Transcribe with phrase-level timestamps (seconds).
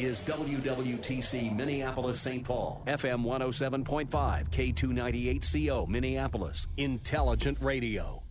[0.00, 2.42] Is WWTC Minneapolis St.
[2.42, 4.08] Paul, FM 107.5,
[4.48, 8.22] K298CO Minneapolis, Intelligent Radio.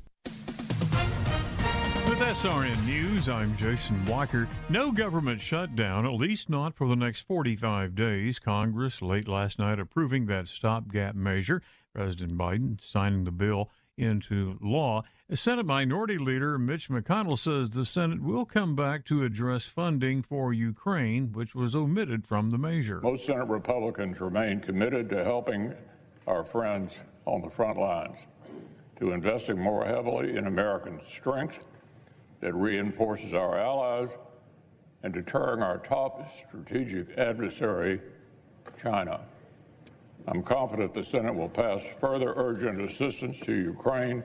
[2.10, 4.50] With SRN News, I'm Jason Walker.
[4.70, 8.40] No government shutdown, at least not for the next 45 days.
[8.40, 11.62] Congress late last night approving that stopgap measure.
[11.94, 15.04] President Biden signing the bill into law.
[15.34, 20.54] Senate Minority Leader Mitch McConnell says the Senate will come back to address funding for
[20.54, 23.00] Ukraine, which was omitted from the measure.
[23.02, 25.74] Most Senate Republicans remain committed to helping
[26.26, 28.18] our friends on the front lines,
[28.98, 31.60] to investing more heavily in American strength
[32.40, 34.10] that reinforces our allies,
[35.04, 38.02] and deterring our top strategic adversary,
[38.82, 39.20] China.
[40.28, 44.24] I'm confident the Senate will pass further urgent assistance to Ukraine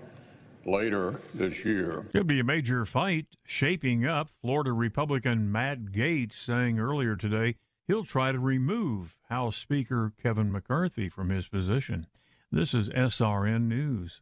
[0.66, 2.04] later this year.
[2.12, 4.28] Could be a major fight shaping up.
[4.40, 7.56] Florida Republican Matt Gaetz saying earlier today
[7.86, 12.06] he'll try to remove House Speaker Kevin McCarthy from his position.
[12.50, 14.20] This is SRN News.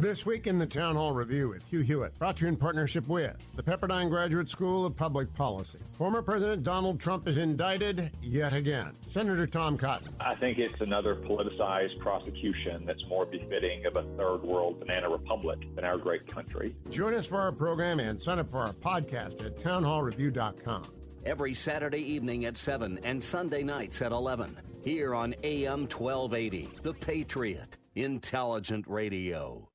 [0.00, 3.06] This week in the Town Hall Review with Hugh Hewitt, brought to you in partnership
[3.06, 5.78] with the Pepperdine Graduate School of Public Policy.
[5.92, 8.92] Former President Donald Trump is indicted yet again.
[9.12, 10.08] Senator Tom Cotton.
[10.18, 15.58] I think it's another politicized prosecution that's more befitting of a third world banana republic
[15.74, 16.74] than our great country.
[16.88, 20.86] Join us for our program and sign up for our podcast at townhallreview.com.
[21.26, 24.56] Every Saturday evening at 7 and Sunday nights at 11.
[24.82, 29.69] Here on AM 1280, The Patriot, Intelligent Radio.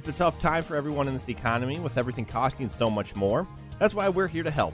[0.00, 3.46] It's a tough time for everyone in this economy with everything costing so much more.
[3.78, 4.72] That's why we're here to help.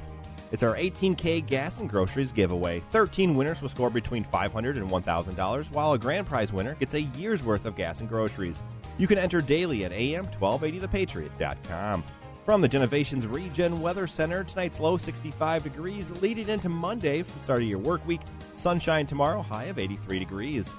[0.53, 2.79] It's our 18K gas and groceries giveaway.
[2.93, 7.03] 13 winners will score between $500 and $1,000, while a grand prize winner gets a
[7.03, 8.63] year's worth of gas and groceries.
[8.99, 12.05] You can enter daily at am1280thepatriot.com.
[12.45, 17.63] From the Genovations Regen Weather Center, tonight's low 65 degrees, leading into Monday from start
[17.63, 18.21] of your work week.
[18.57, 20.73] Sunshine tomorrow, high of 83 degrees.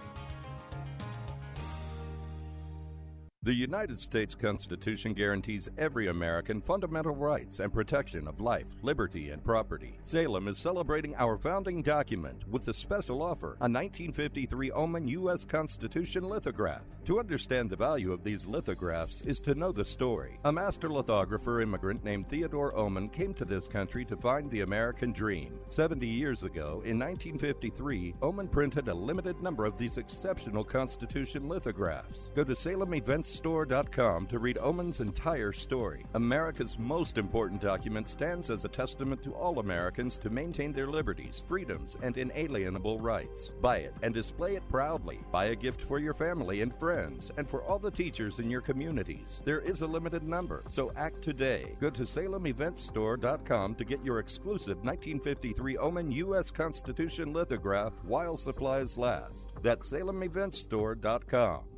[3.48, 9.42] The United States Constitution guarantees every American fundamental rights and protection of life, liberty, and
[9.42, 10.00] property.
[10.04, 15.46] Salem is celebrating our founding document with a special offer a 1953 Oman U.S.
[15.46, 16.82] Constitution lithograph.
[17.06, 20.40] To understand the value of these lithographs is to know the story.
[20.44, 25.14] A master lithographer immigrant named Theodore Oman came to this country to find the American
[25.14, 25.58] dream.
[25.68, 32.30] 70 years ago, in 1953, Oman printed a limited number of these exceptional Constitution lithographs.
[32.36, 36.06] Go to Salem Events store.com to read Oman's entire story.
[36.14, 41.44] America's most important document stands as a testament to all Americans to maintain their liberties,
[41.48, 43.52] freedoms, and inalienable rights.
[43.62, 45.20] Buy it and display it proudly.
[45.32, 48.62] Buy a gift for your family and friends, and for all the teachers in your
[48.62, 49.42] communities.
[49.46, 51.76] There is a limited number, so act today.
[51.80, 56.52] Go to SalemEventsStore.com to get your exclusive 1953 Oman U.S.
[56.52, 59.48] Constitution lithograph while supplies last.
[59.62, 61.77] That's SalemEventsStore.com.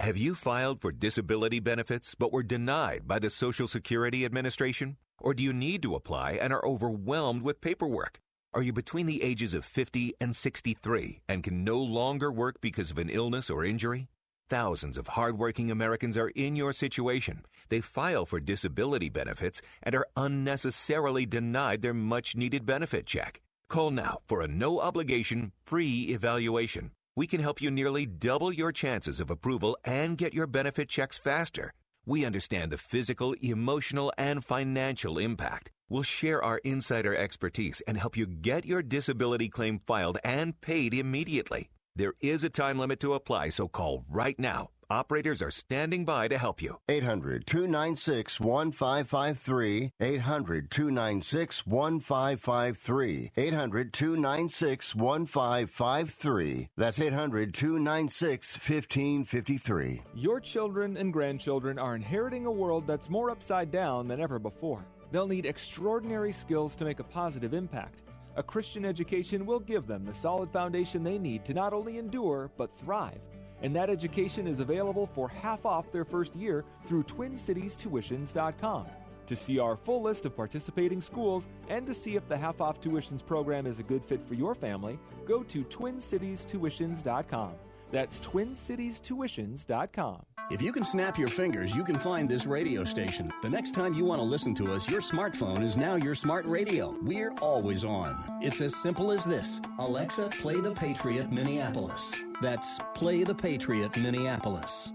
[0.00, 4.96] Have you filed for disability benefits but were denied by the Social Security Administration?
[5.20, 8.20] Or do you need to apply and are overwhelmed with paperwork?
[8.54, 12.92] Are you between the ages of 50 and 63 and can no longer work because
[12.92, 14.06] of an illness or injury?
[14.48, 17.44] Thousands of hardworking Americans are in your situation.
[17.68, 23.40] They file for disability benefits and are unnecessarily denied their much needed benefit check.
[23.68, 26.92] Call now for a no obligation, free evaluation.
[27.18, 31.18] We can help you nearly double your chances of approval and get your benefit checks
[31.18, 31.72] faster.
[32.06, 35.72] We understand the physical, emotional, and financial impact.
[35.88, 40.94] We'll share our insider expertise and help you get your disability claim filed and paid
[40.94, 41.70] immediately.
[41.96, 44.68] There is a time limit to apply, so call right now.
[44.90, 46.78] Operators are standing by to help you.
[46.88, 49.92] 800 296 1553.
[50.00, 53.32] 800 296 1553.
[53.36, 56.68] 800 296 1553.
[56.78, 60.02] That's 800 296 1553.
[60.14, 64.86] Your children and grandchildren are inheriting a world that's more upside down than ever before.
[65.12, 68.04] They'll need extraordinary skills to make a positive impact.
[68.36, 72.50] A Christian education will give them the solid foundation they need to not only endure,
[72.56, 73.20] but thrive
[73.62, 78.86] and that education is available for half off their first year through TwinCitiesTuitions.com.
[79.26, 82.80] To see our full list of participating schools and to see if the half off
[82.80, 87.52] tuitions program is a good fit for your family, go to TwinCitiesTuitions.com.
[87.90, 90.22] That's TwinCitiesTuitions.com.
[90.50, 93.30] If you can snap your fingers, you can find this radio station.
[93.42, 96.46] The next time you want to listen to us, your smartphone is now your smart
[96.46, 96.96] radio.
[97.02, 98.16] We're always on.
[98.40, 102.14] It's as simple as this Alexa, play the Patriot Minneapolis.
[102.40, 104.92] That's Play the Patriot Minneapolis.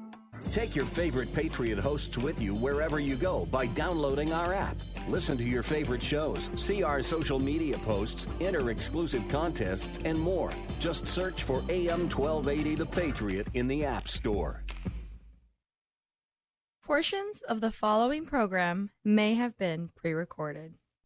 [0.52, 4.78] Take your favorite Patriot hosts with you wherever you go by downloading our app.
[5.08, 10.52] Listen to your favorite shows, see our social media posts, enter exclusive contests, and more.
[10.80, 14.64] Just search for AM 1280 The Patriot in the App Store.
[16.84, 20.74] Portions of the following program may have been pre recorded.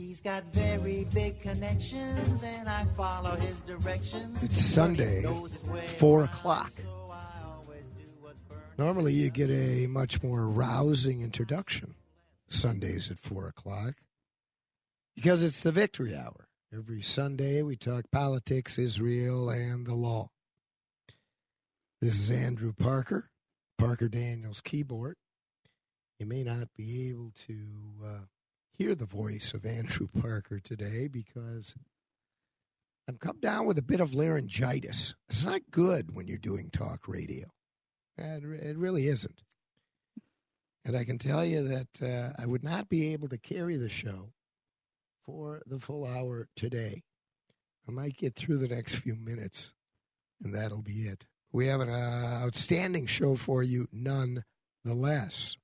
[0.00, 4.42] He's got very big connections, and I follow his directions.
[4.42, 5.26] It's Sunday,
[5.98, 6.72] 4 o'clock.
[8.78, 11.96] Normally, you get a much more rousing introduction
[12.48, 13.96] Sundays at 4 o'clock
[15.14, 16.48] because it's the victory hour.
[16.74, 20.30] Every Sunday, we talk politics, Israel, and the law.
[22.00, 23.28] This is Andrew Parker,
[23.76, 25.16] Parker Daniels Kibort.
[26.18, 27.56] You may not be able to
[28.02, 28.18] uh,
[28.80, 31.74] hear the voice of Andrew Parker today because
[33.06, 35.14] I'm come down with a bit of laryngitis.
[35.28, 37.48] It's not good when you're doing talk radio.
[38.16, 39.42] It, it really isn't.
[40.82, 43.90] And I can tell you that uh, I would not be able to carry the
[43.90, 44.32] show
[45.26, 47.02] for the full hour today.
[47.86, 49.74] I might get through the next few minutes,
[50.42, 51.26] and that'll be it.
[51.52, 55.58] We have an uh, outstanding show for you, nonetheless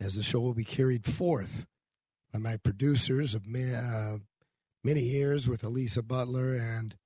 [0.00, 1.66] as the show will be carried forth
[2.32, 4.18] by my producers of ma- uh,
[4.82, 6.96] many years with Elisa Butler and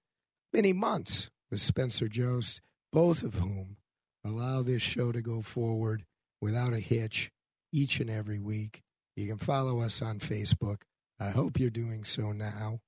[0.52, 2.60] many months with Spencer Jost,
[2.92, 3.76] both of whom
[4.24, 6.04] allow this show to go forward
[6.40, 7.30] without a hitch
[7.72, 8.82] each and every week.
[9.16, 10.82] You can follow us on Facebook.
[11.20, 12.80] I hope you're doing so now.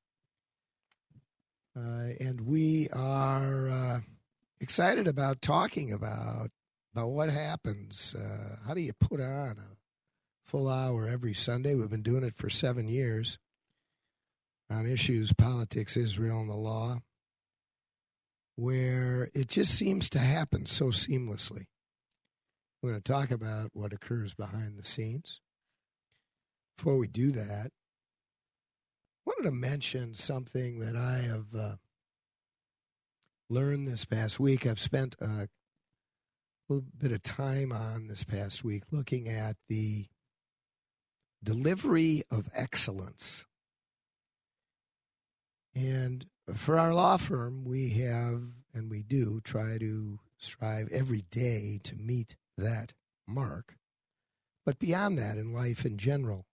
[1.77, 4.01] Uh, and we are uh,
[4.61, 6.51] excited about talking about
[6.93, 8.15] about what happens.
[8.19, 9.77] Uh, how do you put on a
[10.51, 11.77] full hour every Sunday.
[11.77, 13.39] We've been doing it for seven years
[14.69, 17.03] on issues, politics, Israel, and the law,
[18.57, 21.67] where it just seems to happen so seamlessly.
[22.83, 25.41] We're going to talk about what occurs behind the scenes.
[26.77, 31.77] Before we do that, I wanted to mention something that I have uh,
[33.49, 34.67] learned this past week.
[34.67, 35.47] I've spent a
[36.69, 40.07] little bit of time on this past week looking at the
[41.43, 43.47] delivery of excellence.
[45.75, 48.43] And for our law firm, we have
[48.75, 52.95] and we do try to strive every day to meet that
[53.27, 53.77] mark.
[54.65, 56.47] But beyond that, in life in general,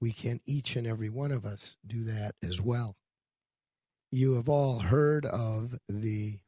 [0.00, 2.96] we can each and every one of us do that as well.
[4.10, 6.38] You have all heard of the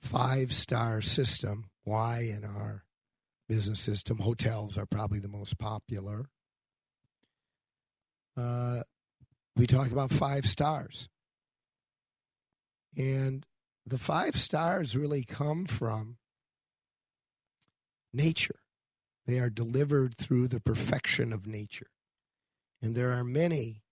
[0.00, 2.84] five star system, why in our
[3.50, 4.18] business system.
[4.18, 6.26] Hotels are probably the most popular.
[8.36, 8.84] Uh,
[9.56, 11.08] we talk about five stars.
[12.96, 13.44] And
[13.84, 16.18] the five stars really come from
[18.12, 18.60] nature.
[19.26, 21.90] They are delivered through the perfection of nature.
[22.80, 23.82] And there are many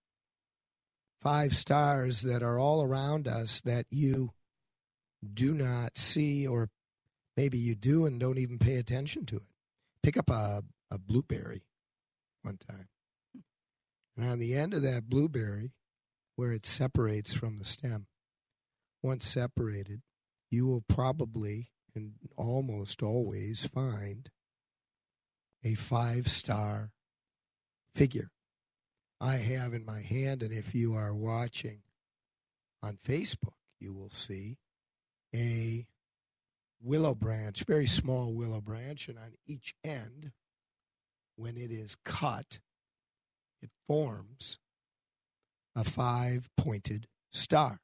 [1.21, 4.31] five stars that are all around us that you
[5.35, 6.69] do not see or
[7.39, 9.47] Maybe you do and don't even pay attention to it.
[10.03, 11.63] Pick up a, a blueberry
[12.43, 12.89] one time.
[14.17, 15.71] And on the end of that blueberry,
[16.35, 18.09] where it separates from the stem,
[19.05, 20.03] once separated,
[20.51, 24.33] you will probably and almost always find
[25.63, 26.91] a five star
[27.95, 28.33] figure.
[29.21, 31.83] I have in my hand, and if you are watching
[32.83, 34.59] on Facebook, you will see
[35.33, 35.87] a
[36.83, 40.33] willow branch, very small willow branch, and on each end,
[41.37, 42.61] when it is cut,
[43.63, 44.59] it forms
[45.75, 47.81] a five pointed star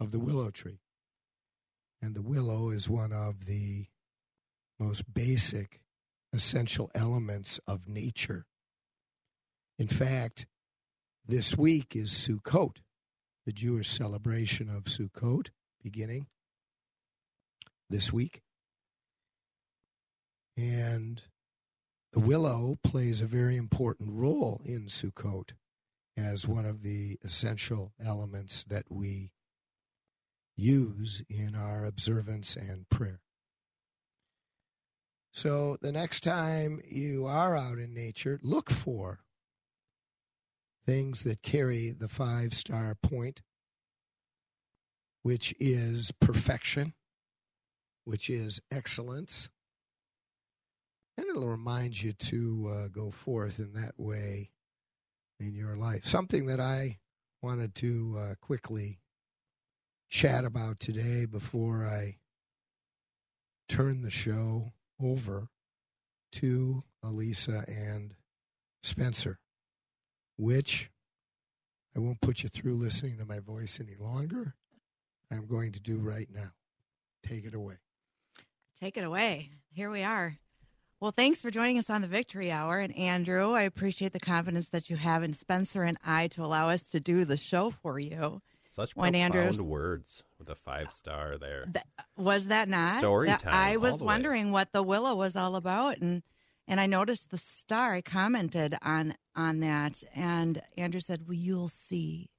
[0.00, 0.80] of the willow tree.
[2.00, 3.86] And the willow is one of the
[4.78, 5.80] most basic
[6.32, 8.46] essential elements of nature.
[9.78, 10.46] In fact,
[11.26, 12.76] this week is Sukkot,
[13.46, 15.48] the Jewish celebration of Sukkot,
[15.82, 16.26] beginning
[17.88, 18.42] this week.
[20.56, 21.22] And
[22.12, 25.52] the willow plays a very important role in Sukkot
[26.16, 29.30] as one of the essential elements that we
[30.56, 33.20] use in our observance and prayer.
[35.32, 39.20] So the next time you are out in nature, look for
[40.84, 43.42] things that carry the five star point,
[45.22, 46.94] which is perfection,
[48.08, 49.50] which is excellence.
[51.18, 54.50] And it'll remind you to uh, go forth in that way
[55.38, 56.06] in your life.
[56.06, 57.00] Something that I
[57.42, 59.00] wanted to uh, quickly
[60.08, 62.16] chat about today before I
[63.68, 65.48] turn the show over
[66.32, 68.14] to Elisa and
[68.82, 69.38] Spencer,
[70.38, 70.90] which
[71.94, 74.54] I won't put you through listening to my voice any longer.
[75.30, 76.52] I'm going to do right now.
[77.22, 77.76] Take it away.
[78.80, 79.50] Take it away.
[79.72, 80.36] Here we are.
[81.00, 82.78] Well, thanks for joining us on the Victory Hour.
[82.78, 86.68] And Andrew, I appreciate the confidence that you have in Spencer and I to allow
[86.70, 88.40] us to do the show for you.
[88.70, 91.66] Such When profound Andrew's- words with a five star there.
[92.16, 94.06] Was that not Story That- time, I was the way.
[94.06, 96.22] wondering what the willow was all about, and
[96.70, 97.94] and I noticed the star.
[97.94, 102.30] I commented on on that, and Andrew said, "Well, you'll see."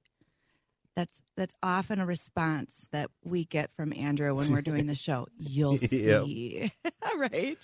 [0.96, 5.26] That's that's often a response that we get from Andrew when we're doing the show.
[5.38, 6.72] You'll see,
[7.16, 7.58] right?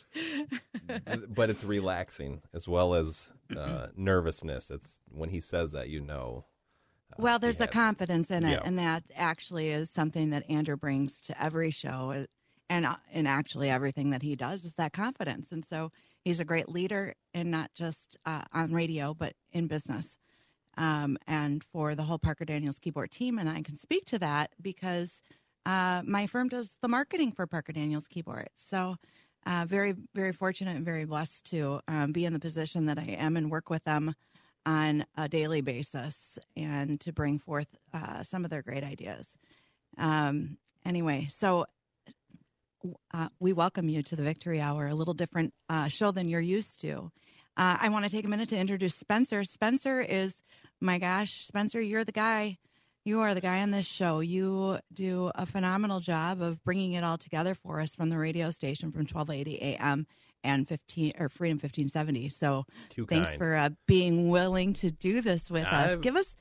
[1.28, 4.70] but it's relaxing as well as uh, nervousness.
[4.70, 6.44] It's when he says that you know.
[7.18, 8.60] Well, there's a confidence in it, Yeah.
[8.64, 12.26] and that actually is something that Andrew brings to every show, uh,
[12.68, 15.50] and uh, and actually everything that he does is that confidence.
[15.50, 15.90] And so
[16.24, 20.16] he's a great leader, and not just uh, on radio, but in business.
[20.76, 24.50] Um, and for the whole Parker Daniels Kibort team, and I can speak to that
[24.60, 25.22] because
[25.64, 28.48] uh, my firm does the marketing for Parker Daniels Kibort.
[28.56, 28.96] So.
[29.48, 33.16] Uh, very, very fortunate and very blessed to um, be in the position that I
[33.16, 34.12] am and work with them
[34.66, 39.38] on a daily basis and to bring forth uh, some of their great ideas.
[39.96, 41.66] Um, anyway, so
[43.14, 46.40] uh, we welcome you to the Victory Hour, a little different uh, show than you're
[46.40, 47.12] used to.
[47.56, 49.44] Uh, I want to take a minute to introduce Spencer.
[49.44, 50.34] Spencer is,
[50.80, 52.58] my gosh, Spencer, you're the guy.
[53.04, 54.18] You are the guy on this show.
[54.20, 58.50] You do a phenomenal job of bringing it all together for us from the radio
[58.50, 60.06] station from 1280 a.m.
[60.42, 62.28] and 15 or Freedom 1570.
[62.30, 63.38] So Too thanks kind.
[63.38, 65.90] for uh, being willing to do this with us.
[65.92, 66.34] I've- Give us,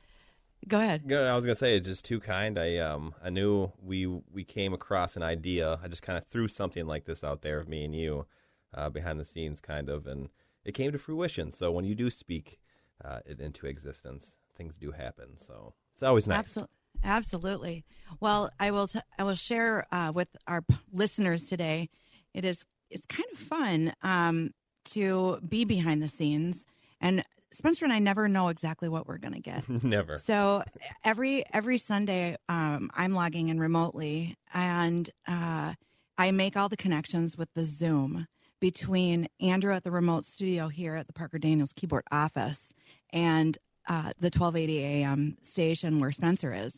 [0.68, 1.04] go ahead.
[1.12, 2.58] I was gonna say just too kind.
[2.58, 5.80] I um I knew we we came across an idea.
[5.84, 8.25] I just kind of threw something like this out there of me and you,
[8.74, 10.30] uh, behind the scenes, kind of, and
[10.63, 11.51] it came to fruition.
[11.51, 12.58] So when you do speak
[13.04, 15.38] uh, it into existence, things do happen.
[15.38, 16.40] So it's always nice.
[16.40, 16.72] Absolutely.
[17.04, 17.86] Absolutely.
[18.20, 18.88] Well, I will.
[18.88, 21.90] T- I will share uh, with our p- listeners today.
[22.34, 22.66] It is.
[22.90, 24.52] It's kind of fun um,
[24.92, 26.66] to be behind the scenes,
[27.02, 29.68] and Spencer and I never know exactly what we're going to get.
[29.84, 30.18] Never.
[30.18, 30.64] So
[31.04, 35.74] every every Sunday, um, I'm logging in remotely, and uh,
[36.18, 38.28] I make all the connections with the Zoom
[38.60, 42.74] between Andrew at the remote studio here at the Parker Daniels Kibort office
[43.15, 43.57] and
[43.88, 46.74] uh, the 1280 AM station where Spencer is,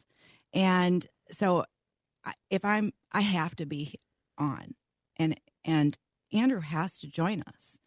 [0.54, 1.66] and so
[2.50, 3.96] if I'm, I have to be
[4.38, 4.76] on,
[5.18, 5.98] and and
[6.32, 7.80] Andrew has to join us,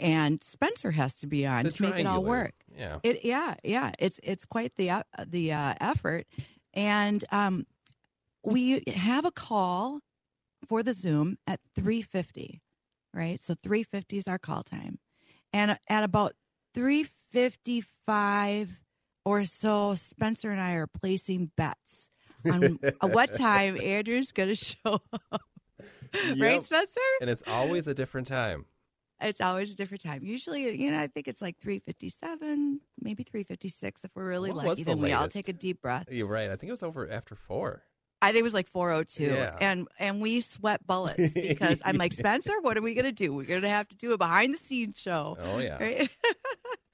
[0.00, 2.54] and Spencer has to be on The to make it all work.
[2.76, 2.98] yeah.
[3.02, 3.92] It yeah yeah.
[3.98, 6.26] It's it's quite the uh, the uh, effort,
[6.72, 7.66] and um,
[8.42, 10.00] we have a call
[10.66, 12.62] for the Zoom at three fifty,
[13.12, 13.42] right?
[13.42, 14.98] So three fifty is our call time,
[15.52, 16.34] and at about
[16.74, 18.80] three fifty five
[19.24, 22.08] or so, Spencer and I are placing bets
[22.50, 25.00] on what time Andrew's going to show
[25.32, 25.42] up.
[26.38, 27.00] Right, Spencer?
[27.20, 28.66] And it's always a different time.
[29.20, 30.20] It's always a different time.
[30.22, 34.84] Usually, you know, I think it's like 357, maybe 356 if we're really What lucky.
[34.84, 36.06] the Then we all take a deep breath.
[36.10, 36.50] You're right.
[36.50, 37.82] I think it was over after four.
[38.20, 39.24] I think it was like 402.
[39.24, 39.56] Yeah.
[39.60, 43.32] And and we sweat bullets because I'm like, Spencer, what are we going to do?
[43.32, 45.36] We're going to have to do a behind the scenes show.
[45.40, 45.82] Oh, yeah.
[45.82, 46.10] Right?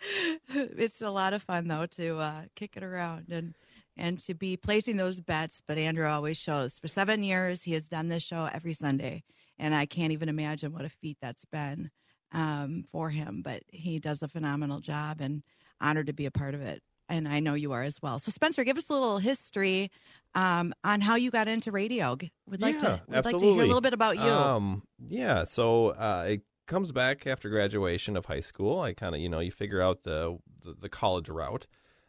[0.54, 3.54] it's a lot of fun though to uh, kick it around and
[3.96, 5.62] and to be placing those bets.
[5.66, 6.78] But Andrew always shows.
[6.78, 9.24] For seven years, he has done this show every Sunday,
[9.58, 11.90] and I can't even imagine what a feat that's been
[12.32, 13.42] um, for him.
[13.42, 15.42] But he does a phenomenal job, and
[15.80, 16.82] honored to be a part of it.
[17.08, 18.20] And I know you are as well.
[18.20, 19.90] So Spencer, give us a little history
[20.36, 22.16] um, on how you got into radio.
[22.46, 24.22] We'd like to we'd like to hear a little bit about you.
[24.22, 28.80] Um, yeah, so uh, it comes back after graduation of high school.
[28.80, 31.66] I kind of, you know, you figure out the the, the college route.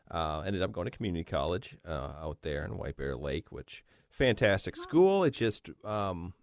[0.09, 3.83] Uh, ended up going to community college uh, out there in White Bear Lake, which
[4.09, 5.23] fantastic school.
[5.23, 6.33] It just um,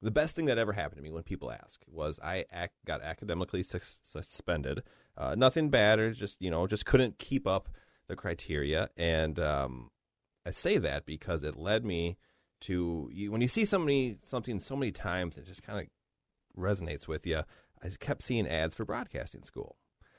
[0.00, 3.02] the best thing that ever happened to me when people ask was I ac- got
[3.02, 4.82] academically sus- suspended.
[5.16, 7.68] Uh, nothing bad, or just you know, just couldn't keep up
[8.06, 8.88] the criteria.
[8.96, 9.90] And um,
[10.46, 12.18] I say that because it led me
[12.60, 15.86] to you, when you see somebody something so many times, it just kind of
[16.58, 17.42] resonates with you.
[17.82, 19.76] I kept seeing ads for broadcasting school.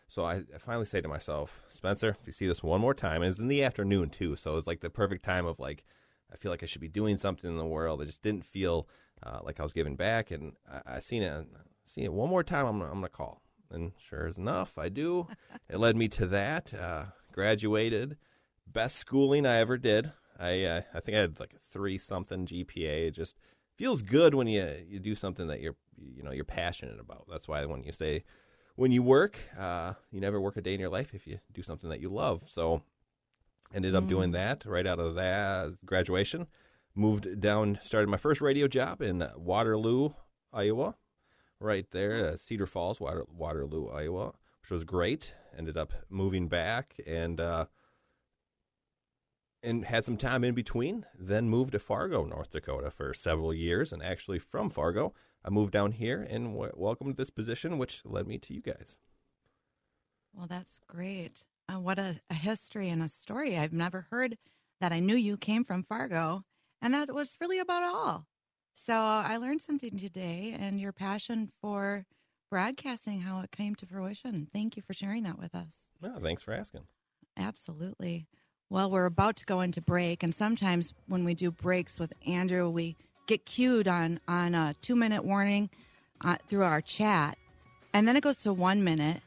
[0.07, 3.21] So I, I, finally say to myself, Spencer, if you see this one more time,
[3.21, 5.85] and it's in the afternoon too, so it's like the perfect time of like,
[6.33, 8.01] I feel like I should be doing something in the world.
[8.01, 8.87] I just didn't feel
[9.21, 11.47] uh, like I was giving back, and I, I seen it,
[11.85, 12.65] seen it one more time.
[12.65, 15.27] I'm, I'm gonna call, and sure enough, I do.
[15.69, 16.73] it led me to that.
[16.73, 18.17] Uh, graduated,
[18.65, 20.11] best schooling I ever did.
[20.39, 23.13] I uh, I think I had like a three something GPA.
[23.13, 23.37] Just
[23.79, 27.25] feels good when you you do something that you're you know you're passionate about.
[27.29, 28.25] That's why when you say
[28.75, 31.63] when you work, uh, you never work a day in your life if you do
[31.63, 32.43] something that you love.
[32.45, 32.83] So
[33.73, 34.09] ended up mm.
[34.09, 36.47] doing that right out of that graduation.
[36.93, 40.09] Moved down, started my first radio job in Waterloo,
[40.51, 40.95] Iowa,
[41.61, 45.35] right there, uh, Cedar Falls, Water, Waterloo, Iowa, which was great.
[45.57, 47.65] Ended up moving back and uh,
[49.61, 51.05] and had some time in between.
[51.17, 55.13] Then moved to Fargo, North Dakota for several years, and actually from Fargo,
[55.43, 58.97] I moved down here and w- welcomed this position, which led me to you guys.
[60.33, 61.43] Well, that's great.
[61.67, 63.57] Uh, what a, a history and a story.
[63.57, 64.37] I've never heard
[64.81, 64.91] that.
[64.91, 66.43] I knew you came from Fargo,
[66.81, 68.25] and that was really about all.
[68.75, 72.05] So I learned something today, and your passion for
[72.49, 74.47] broadcasting, how it came to fruition.
[74.51, 75.73] Thank you for sharing that with us.
[76.01, 76.85] No, thanks for asking.
[77.37, 78.27] Absolutely.
[78.71, 82.69] Well, we're about to go into break, and sometimes when we do breaks with Andrew,
[82.69, 82.95] we
[83.25, 85.71] get cued on on a two minute warning
[86.21, 87.37] uh, through our chat,
[87.93, 89.21] and then it goes to one minute,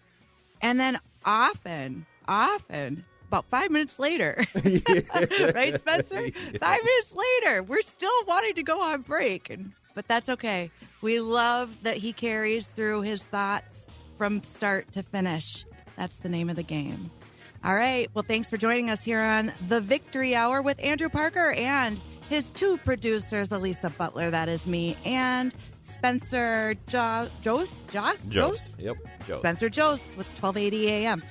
[0.60, 6.22] and then often, often about five minutes later, right, Spencer?
[6.52, 6.58] Yeah.
[6.60, 10.70] Five minutes later, we're still wanting to go on break, and but that's okay.
[11.00, 15.64] We love that he carries through his thoughts from start to finish.
[15.96, 17.10] That's the name of the game.
[17.64, 18.10] All right.
[18.12, 22.50] Well, thanks for joining us here on the Victory Hour with Andrew Parker and his
[22.50, 27.88] two producers, Elisa Butler, that is me, and Spencer jo- Jost.
[27.88, 28.30] Jost?
[28.30, 28.80] Jost.
[28.80, 28.96] Yep.
[29.28, 29.38] Jost.
[29.40, 31.22] Spencer Jost with 1280 AM.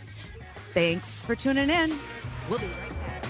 [0.74, 1.98] Thanks for tuning in.
[2.50, 3.26] We'll be right back.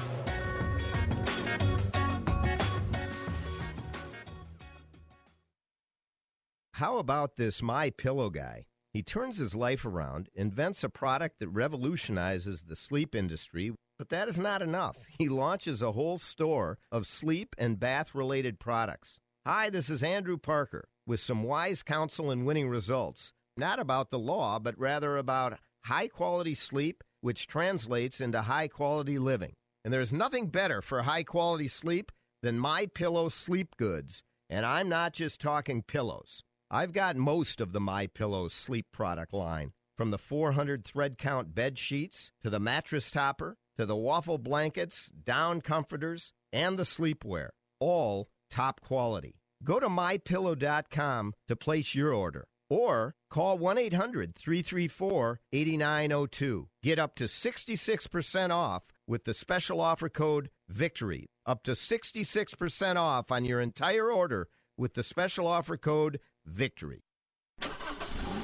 [6.74, 8.66] How about this My Pillow guy?
[8.94, 14.28] He turns his life around, invents a product that revolutionizes the sleep industry, but that
[14.28, 14.98] is not enough.
[15.18, 19.18] He launches a whole store of sleep and bath related products.
[19.46, 23.32] Hi, this is Andrew Parker with some wise counsel and winning results.
[23.56, 29.18] Not about the law, but rather about high quality sleep, which translates into high quality
[29.18, 29.54] living.
[29.86, 32.12] And there's nothing better for high quality sleep
[32.44, 34.22] than My Pillow sleep goods.
[34.50, 36.44] And I'm not just talking pillows.
[36.74, 41.54] I've got most of the My Pillow sleep product line, from the 400 thread count
[41.54, 47.50] bed sheets to the mattress topper to the waffle blankets, down comforters, and the sleepwear,
[47.82, 49.36] all top quality.
[49.66, 56.70] Go to mypillow.com to place your order or call 1 800 334 8902.
[56.82, 61.26] Get up to 66% off with the special offer code VICTORY.
[61.46, 67.04] Up to 66% off on your entire order with the special offer code victory.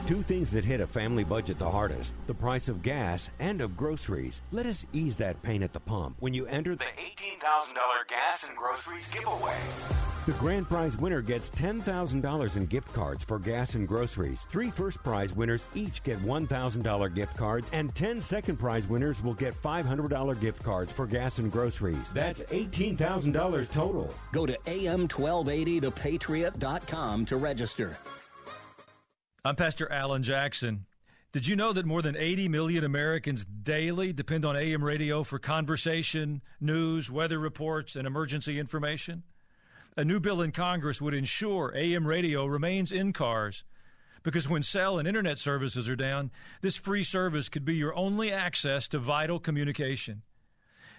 [0.08, 3.76] Two things that hit a family budget the hardest the price of gas and of
[3.76, 4.42] groceries.
[4.54, 7.76] Let us ease that pain at the pump when you enter the $18,000
[8.08, 9.58] gas and groceries giveaway.
[10.26, 14.48] The grand prize winner gets $10,000 in gift cards for gas and groceries.
[14.50, 19.34] Three first prize winners each get $1,000 gift cards, and 10 second prize winners will
[19.34, 22.14] get $500 gift cards for gas and groceries.
[22.14, 24.14] That's $18,000 total.
[24.32, 27.98] Go to am1280thepatriot.com to register.
[29.48, 30.88] I'm Pastor Alan Jackson.
[31.32, 35.40] Did you know that more than 80 million Americans daily depend on AM radio for
[35.40, 39.24] conversation, news, weather reports, and emergency information?
[39.96, 43.64] A new bill in Congress would ensure AM radio remains in cars
[44.22, 46.30] because when cell and internet services are down,
[46.60, 50.24] this free service could be your only access to vital communication.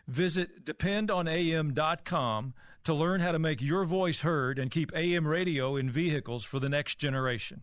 [0.06, 5.90] Visit dependonam.com to learn how to make your voice heard and keep AM radio in
[5.90, 7.62] vehicles for the next generation.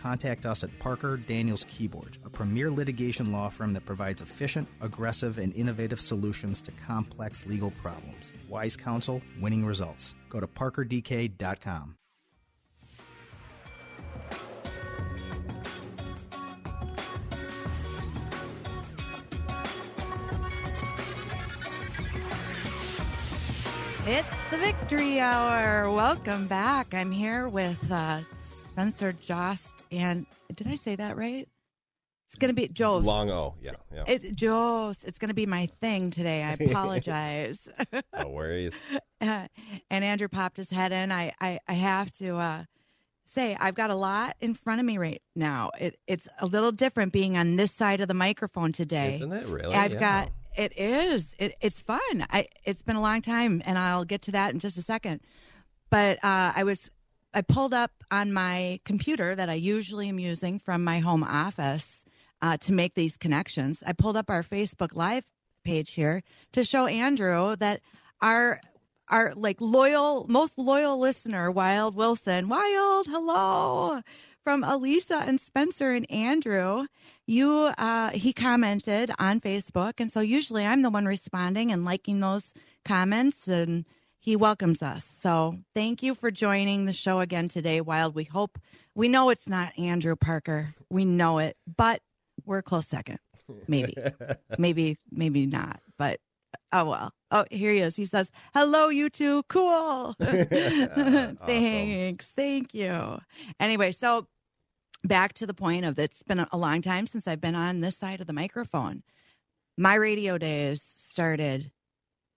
[0.00, 5.38] contact us at Parker Daniels Kibort, a premier litigation law firm that provides efficient, aggressive,
[5.38, 8.32] and innovative solutions to complex legal problems.
[8.48, 10.14] Wise counsel, winning results.
[10.28, 11.96] Go to parkerdk.com.
[24.06, 25.88] It's the Victory Hour.
[25.92, 26.94] Welcome back.
[26.94, 31.48] I'm here with uh, Spencer Jost, and did I say that right?
[32.26, 33.04] It's going to be Jost.
[33.04, 34.04] Long O, yeah, yeah.
[34.06, 35.02] It, Jost.
[35.04, 36.44] It's going to be my thing today.
[36.44, 37.58] I apologize.
[38.16, 38.74] no worries.
[39.22, 39.48] Uh,
[39.90, 41.12] and Andrew popped his head in.
[41.12, 42.64] I, I, I have to uh,
[43.26, 45.70] say, I've got a lot in front of me right now.
[45.78, 49.16] It, it's a little different being on this side of the microphone today.
[49.16, 49.74] Isn't it really?
[49.74, 50.00] I've Yeah.
[50.00, 50.30] got.
[50.56, 51.34] It is.
[51.38, 52.00] It, it's fun.
[52.30, 52.46] I.
[52.64, 55.20] It's been a long time, and I'll get to that in just a second.
[55.90, 56.90] But uh, I was.
[57.32, 62.04] I pulled up on my computer that I usually am using from my home office
[62.42, 63.82] uh, to make these connections.
[63.86, 65.24] I pulled up our Facebook Live
[65.64, 67.80] page here to show Andrew that
[68.20, 68.60] our
[69.08, 74.02] our like loyal, most loyal listener, Wild Wilson, Wild, hello
[74.42, 76.86] from Elisa and Spencer and Andrew.
[77.26, 82.20] You, uh, he commented on Facebook, and so usually I'm the one responding and liking
[82.20, 82.52] those
[82.84, 83.84] comments, and
[84.20, 85.04] he welcomes us.
[85.04, 88.14] So thank you for joining the show again today, Wild.
[88.14, 88.58] We hope
[88.94, 90.74] we know it's not Andrew Parker.
[90.90, 92.02] We know it, but
[92.44, 93.18] we're a close second.
[93.66, 93.94] Maybe,
[94.58, 95.80] maybe, maybe not.
[95.98, 96.20] But
[96.70, 97.12] oh well.
[97.32, 97.96] Oh, here he is.
[97.96, 99.42] He says, "Hello, you two.
[99.48, 100.14] Cool.
[100.20, 102.26] Thanks.
[102.26, 103.20] Thank you."
[103.58, 104.26] Anyway, so
[105.02, 107.96] back to the point of it's been a long time since I've been on this
[107.96, 109.02] side of the microphone.
[109.78, 111.70] My radio days started,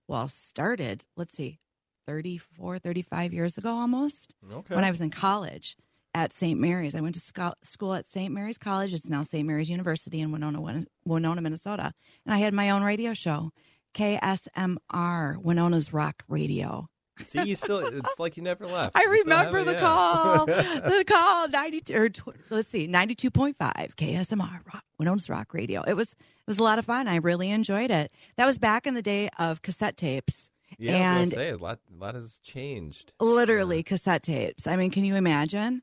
[0.08, 1.60] well, started, let's see,
[2.06, 4.34] 34, 35 years ago almost.
[4.52, 4.76] Okay.
[4.76, 5.78] When I was in college
[6.16, 6.60] at St.
[6.60, 6.96] Mary's.
[6.96, 8.32] I went to school at St.
[8.34, 8.94] Mary's College.
[8.94, 9.48] It's now St.
[9.48, 11.94] Mary's University in Winona, Winona, Minnesota.
[12.26, 13.52] And I had my own radio show,
[13.96, 16.88] KSMR, Winona's Rock Radio.
[17.26, 18.92] See, you still, it's like you never left.
[18.98, 20.46] I remember the call.
[20.48, 25.84] the call 92 or tw- let's see 92.5 KSMR Rock, Winona's Rock Radio.
[25.84, 27.08] It was it was a lot of fun.
[27.08, 28.12] I really enjoyed it.
[28.38, 30.52] That was back in the day of cassette tapes.
[30.78, 33.14] Yeah, I and say, a lot, a lot has changed.
[33.20, 34.68] literally cassette tapes.
[34.68, 35.82] I mean, can you imagine?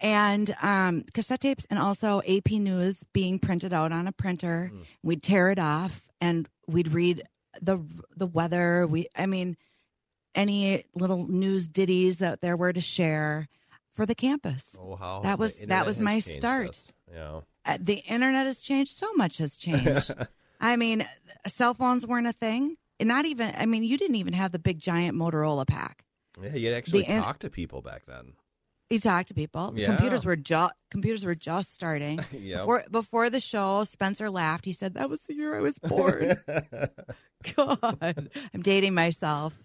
[0.00, 4.72] And um, cassette tapes, and also AP News being printed out on a printer.
[5.02, 7.22] We'd tear it off, and we'd read
[7.60, 7.84] the
[8.16, 8.86] the weather.
[8.86, 9.58] We, I mean,
[10.34, 13.48] any little news ditties that there were to share
[13.94, 14.74] for the campus.
[14.78, 16.70] Oh, how that was that was my start.
[16.70, 16.86] us.
[17.12, 17.40] Yeah.
[17.66, 18.96] Uh, the internet has changed.
[18.96, 20.14] So much has changed.
[20.60, 21.06] I mean,
[21.46, 22.76] cell phones weren't a thing.
[23.00, 23.52] And not even.
[23.56, 26.04] I mean, you didn't even have the big giant Motorola pack.
[26.40, 28.34] Yeah, you actually The talk to people back then.
[28.90, 29.72] You talk to people.
[29.74, 29.86] Yeah.
[29.86, 32.20] Computers were just computers were just starting.
[32.32, 32.58] Yep.
[32.60, 34.64] Before before the show, Spencer laughed.
[34.64, 36.36] He said, "That was the year I was born."
[37.56, 39.58] God, I'm dating myself.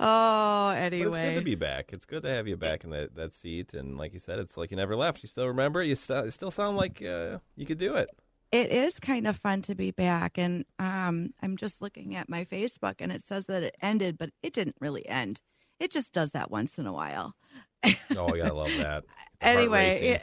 [0.00, 1.92] Oh, But it's good to be back.
[1.92, 3.72] It's good to have you back in that, that seat.
[3.72, 5.22] And like you said, it's like you never left.
[5.22, 5.80] You still remember.
[5.80, 5.86] it.
[5.86, 8.08] You still, still sound like uh, you could do it.
[8.52, 10.38] It is kind of fun to be back.
[10.38, 14.30] And um, I'm just looking at my Facebook, and it says that it ended, but
[14.42, 15.40] it didn't really end.
[15.80, 17.34] It just does that once in a while.
[18.16, 19.04] Oh, yeah, I love that.
[19.40, 20.22] The anyway, it,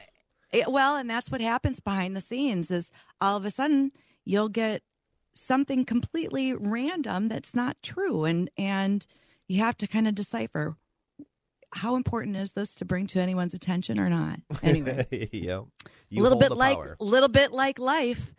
[0.54, 3.92] it, well, and that's what happens behind the scenes is all of a sudden
[4.24, 4.84] you'll get
[5.36, 9.06] something completely random that's not true, and and
[9.48, 10.78] you have to kind of decipher
[11.72, 14.40] how important is this to bring to anyone's attention or not.
[14.64, 15.64] Anyway, yep.
[16.16, 16.96] a little bit like power.
[17.00, 18.34] little bit like life.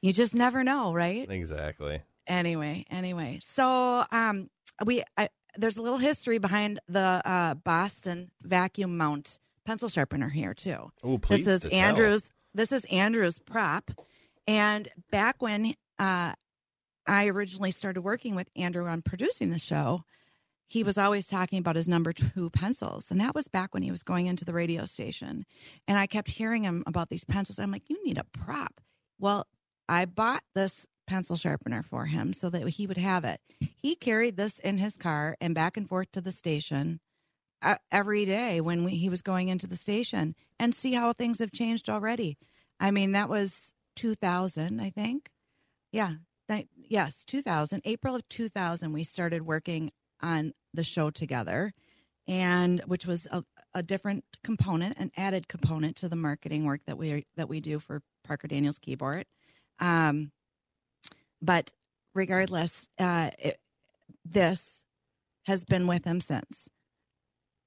[0.00, 1.28] You just never know, right?
[1.30, 2.02] Exactly.
[2.26, 4.50] anyway anyway so um
[4.84, 10.52] we I, there's a little history behind the uh boston vacuum mount pencil sharpener here
[10.54, 11.78] too Ooh, please this is to tell.
[11.78, 13.90] andrew's this is andrew's prop
[14.46, 16.34] and back when uh
[17.06, 20.04] i originally started working with andrew on producing the show
[20.68, 23.10] he was always talking about his number two pencils.
[23.10, 25.46] And that was back when he was going into the radio station.
[25.88, 27.58] And I kept hearing him about these pencils.
[27.58, 28.80] I'm like, you need a prop.
[29.18, 29.46] Well,
[29.88, 33.40] I bought this pencil sharpener for him so that he would have it.
[33.78, 37.00] He carried this in his car and back and forth to the station
[37.62, 41.38] uh, every day when we, he was going into the station and see how things
[41.38, 42.36] have changed already.
[42.78, 45.30] I mean, that was 2000, I think.
[45.90, 46.12] Yeah.
[46.76, 47.82] Yes, 2000.
[47.84, 51.72] April of 2000, we started working on the show together,
[52.26, 56.98] and which was a, a different component, an added component to the marketing work that
[56.98, 59.24] we that we do for Parker Daniels Kibort.
[59.80, 60.32] Um,
[61.40, 61.72] but
[62.14, 63.60] regardless, uh, it,
[64.24, 64.82] this
[65.46, 66.68] has been with him since,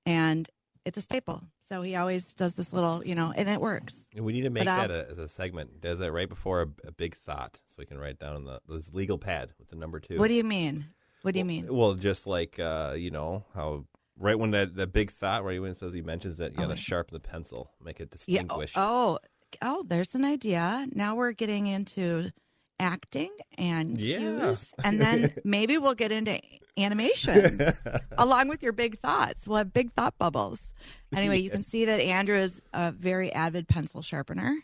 [0.06, 0.50] and
[0.86, 1.44] it's a staple.
[1.70, 4.04] So he always does this little, you know, and it works.
[4.14, 5.80] And we need to make But that a, as a segment.
[5.80, 8.60] Does that right before a, a big thought, so we can write down on the
[8.68, 10.20] this legal pad with the number two.
[10.20, 10.88] What do you mean?
[11.22, 11.74] What do you mean?
[11.74, 13.86] Well, just like uh, you know how
[14.18, 16.68] right when that that big thought, right when it says he mentions that you got
[16.68, 16.76] to Oh.
[16.76, 18.42] sharpen the pencil, make it Yeah.
[18.42, 18.78] distinguished.
[18.78, 19.20] Oh,
[19.62, 20.88] oh, there's an idea.
[20.92, 22.32] Now we're getting into
[22.80, 24.18] acting and Yeah.
[24.18, 26.40] cues, and then maybe we'll get into
[26.78, 27.60] animation
[28.18, 29.48] along with your big thoughts.
[29.48, 30.74] We'll have big thought bubbles.
[31.16, 34.56] Anyway, you can see that Andrew is a very avid pencil sharpener.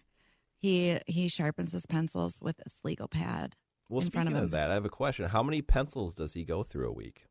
[0.59, 3.55] He he sharpens his pencils with this legal pad
[3.89, 5.25] well, in front speaking of of, that, I have a question.
[5.25, 7.25] How many pencils does he go through a week?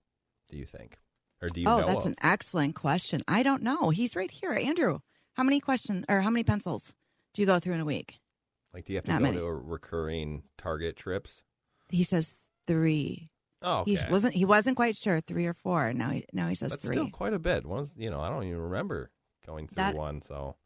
[0.49, 0.99] Do you think,
[1.43, 2.13] or do you oh, that's of?
[2.13, 3.23] an excellent question.
[3.27, 3.91] I don't know.
[3.91, 5.01] He's right here, Andrew.
[5.35, 6.95] How many questions or how many pencils
[7.35, 8.21] do you go through in a week?
[8.73, 9.37] like, do you have to not go many.
[9.39, 11.43] to a recurring Target trips?
[11.89, 12.35] He says
[12.67, 13.31] three.
[13.63, 14.35] Oh, He wasn't.
[14.35, 15.93] He wasn't quite sure three or four.
[15.95, 16.97] Now he now he says That's three.
[16.97, 17.65] still quite a bit.
[17.65, 19.11] Once you know, I don't even remember
[19.47, 20.21] going through That- one.
[20.23, 20.57] So,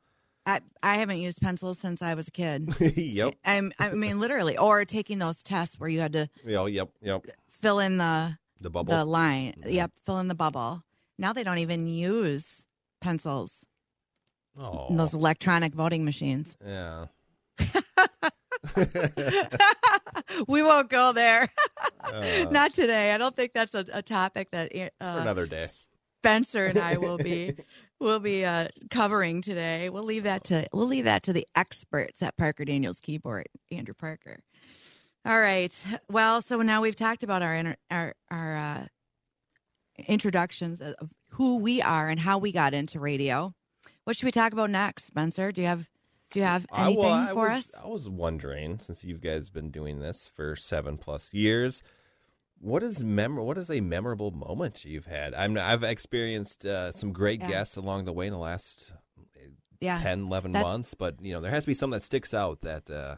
[0.46, 2.68] I I haven't used pencils since I was a kid.
[2.96, 3.34] yep.
[3.44, 7.26] I'm, I mean, literally, or taking those tests where you had to Yeah, yep, yep.
[7.50, 8.94] fill in the The bubble.
[8.96, 9.62] the line.
[9.66, 10.82] Yep, fill in the bubble.
[11.18, 12.44] Now they don't even use
[13.00, 13.52] pencils.
[14.58, 16.56] Oh, in Those electronic voting machines.
[16.66, 17.06] yeah.
[20.48, 21.48] we won't go there.
[22.02, 22.46] Uh.
[22.50, 23.12] Not today.
[23.12, 25.68] I don't think that's a, a topic that uh, For another day.
[26.22, 27.54] Spencer and I will be
[28.00, 29.90] will be uh, covering today.
[29.90, 33.94] We'll leave that to we'll leave that to the experts at Parker Daniels Kibort, Andrew
[33.94, 34.40] Parker.
[35.24, 35.76] All right.
[36.10, 38.86] Well, so now we've talked about our our our uh,
[40.08, 43.54] introductions of who we are and how we got into radio.
[44.04, 45.52] What should we talk about next, Spencer?
[45.52, 45.86] Do you have
[46.30, 47.70] do you have I- anything well, I for was, us?
[47.84, 51.82] I was wondering, since you guys been doing this for seven plus years,
[52.60, 55.34] what is mem- What is a memorable moment you've had?
[55.34, 57.48] I'm, I've experienced uh, some great Yeah.
[57.48, 58.92] guests along the way in the last
[59.80, 62.34] Yeah, 10, 11 that's- months, but you know there has to be something that sticks
[62.34, 62.60] out.
[62.60, 63.16] That uh,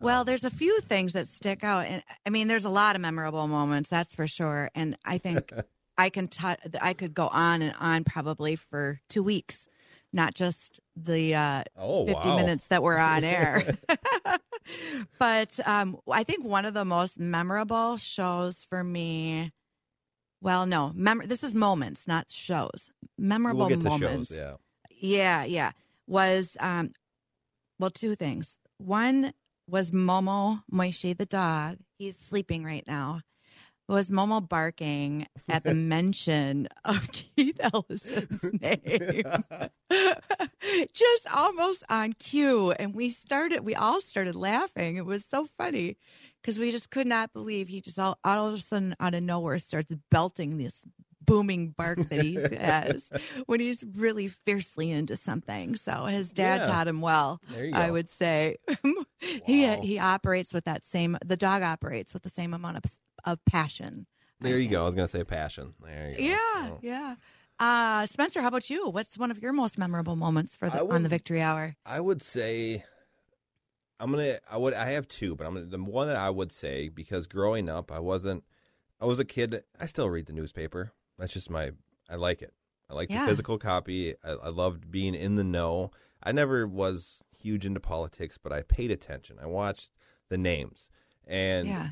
[0.00, 3.02] Well, there's a few things that stick out, and I mean, there's a lot of
[3.02, 4.70] memorable moments, that's for sure.
[4.74, 5.52] And I think
[5.98, 9.68] I can t- I could go on and on probably for two weeks,
[10.10, 12.36] not just the uh, Oh, 50 wow.
[12.38, 13.76] minutes that we're on air.
[15.18, 19.52] but um, I think one of the most memorable shows for me.
[20.42, 22.90] Well, no, mem- this is moments, not shows.
[23.18, 24.28] Memorable we'll moments.
[24.28, 24.36] shows.
[24.36, 24.54] Yeah.
[25.00, 25.72] Yeah, yeah.
[26.06, 26.92] Was um
[27.78, 28.56] well two things.
[28.78, 29.32] One
[29.68, 31.76] was Momo Moishi the dog.
[31.98, 33.20] He's sleeping right now.
[33.90, 39.24] Was Momo barking at the mention of Keith Ellison's name?
[40.92, 42.70] Just almost on cue.
[42.70, 44.94] And we started we all started laughing.
[44.94, 45.96] It was so funny
[46.40, 49.24] because we just could not believe he just all, all of a sudden out of
[49.24, 50.84] nowhere starts belting this
[51.22, 53.10] booming bark that he has
[53.46, 55.76] when he's really fiercely into something.
[55.76, 56.66] So his dad Yeah.
[56.66, 57.40] taught him well,
[57.72, 58.56] I would say.
[59.20, 62.84] he he operates with that same the dog operates with the same amount of
[63.24, 64.06] of passion.
[64.40, 64.82] There you go.
[64.82, 65.74] I was gonna say passion.
[65.84, 66.22] There you go.
[66.24, 67.14] Yeah, yeah.
[67.58, 68.88] Uh, Spencer, how about you?
[68.88, 71.76] What's one of your most memorable moments for the, I on the Victory Hour?
[71.84, 72.82] I would say
[74.00, 74.38] I'm gonna.
[74.50, 74.72] I would.
[74.72, 77.92] I have two, but I'm gonna, the one that I would say because growing up,
[77.92, 78.44] I wasn't.
[78.98, 79.62] I was a kid.
[79.78, 80.92] I still read the newspaper.
[81.20, 81.70] That's just my.
[82.08, 82.52] I like it.
[82.88, 83.24] I like Yeah.
[83.24, 84.14] the physical copy.
[84.24, 85.92] I, I loved being in the know.
[86.22, 89.36] I never was huge into politics, but I paid attention.
[89.40, 89.90] I watched
[90.28, 90.88] the names,
[91.26, 91.90] and Yeah.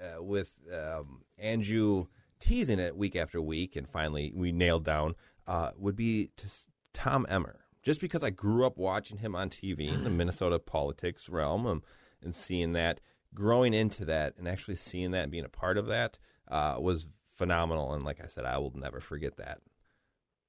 [0.00, 2.06] uh, with um, Andrew
[2.40, 5.14] teasing it week after week, and finally we nailed down
[5.46, 7.60] uh, would be to s- Tom Emmer.
[7.82, 11.82] Just because I grew up watching him on TV in the Minnesota politics realm um,
[12.22, 13.00] and seeing that,
[13.34, 17.06] growing into that, and actually seeing that and being a part of that uh, was
[17.38, 17.94] phenomenal.
[17.94, 19.60] And like I said, I will never forget that.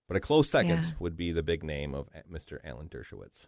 [0.07, 0.91] But a close second Yeah.
[0.99, 2.57] would be the big name of Mr.
[2.65, 3.45] Alan Dershowitz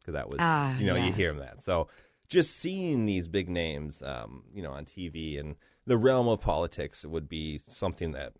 [0.00, 1.88] because that was Ah, you know you hear him that so
[2.28, 7.04] just seeing these big names um, you know on TV and the realm of politics
[7.04, 8.32] would be something that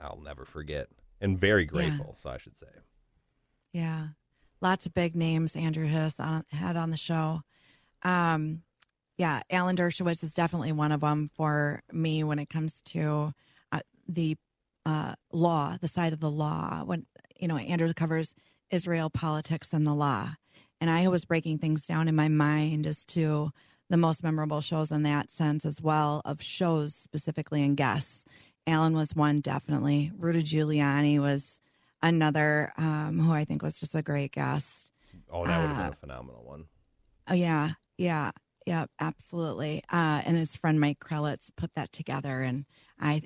[0.00, 0.88] I'll never forget
[1.20, 2.66] and very grateful, so I should say.
[3.72, 4.08] Yeah.
[4.62, 7.42] Lots of big names Andrew has on, had on the show.
[8.02, 8.62] Um,
[9.18, 13.32] yeah, Alan Dershowitz is definitely one of them for me when it comes to
[14.08, 14.36] the
[14.84, 16.84] uh, law, the side of the law.
[16.84, 17.06] When,
[17.38, 18.34] you know, Andrew covers
[18.70, 20.30] Israel politics and the law.
[20.80, 23.50] And I was breaking things down in my mind as to
[23.88, 28.24] the most memorable shows in that sense as well of shows specifically and guests.
[28.66, 30.10] Alan was one definitely.
[30.16, 31.60] Rudy Giuliani was
[32.02, 34.90] another um, who I think was just a great guest.
[35.30, 36.64] Oh, that would have Uh, been a phenomenal one.
[37.28, 38.32] Oh yeah, yeah,
[38.66, 39.82] yeah, absolutely.
[39.90, 42.66] Uh, and his friend Mike Krelitz put that together, and
[43.00, 43.22] I.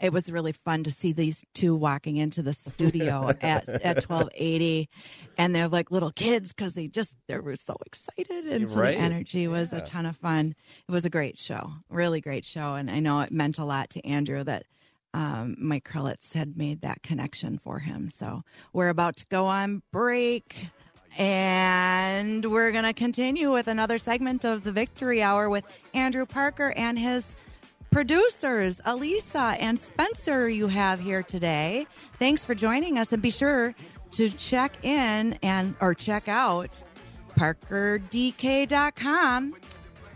[0.00, 4.28] It was really fun to see these two walking into the studio at at twelve
[4.34, 4.88] eighty,
[5.38, 8.96] and they're like little kids because they just they were so excited, and so Right.
[8.96, 10.54] the energy was a ton of fun.
[10.88, 13.90] It was a great show, really great show, and I know it meant a lot
[13.90, 14.64] to Andrew that
[15.14, 18.08] um, Mike Krelitz had made that connection for him.
[18.08, 20.56] So we're about to go on break.
[21.18, 26.72] And we're going to continue with another segment of the Victory Hour with Andrew Parker
[26.74, 27.36] and his
[27.92, 31.86] producers, Elisa and Spencer, you have here today.
[32.18, 33.12] Thanks for joining us.
[33.12, 33.72] And be sure
[34.12, 36.82] to check in and or check out
[37.38, 39.54] parkerdk.com,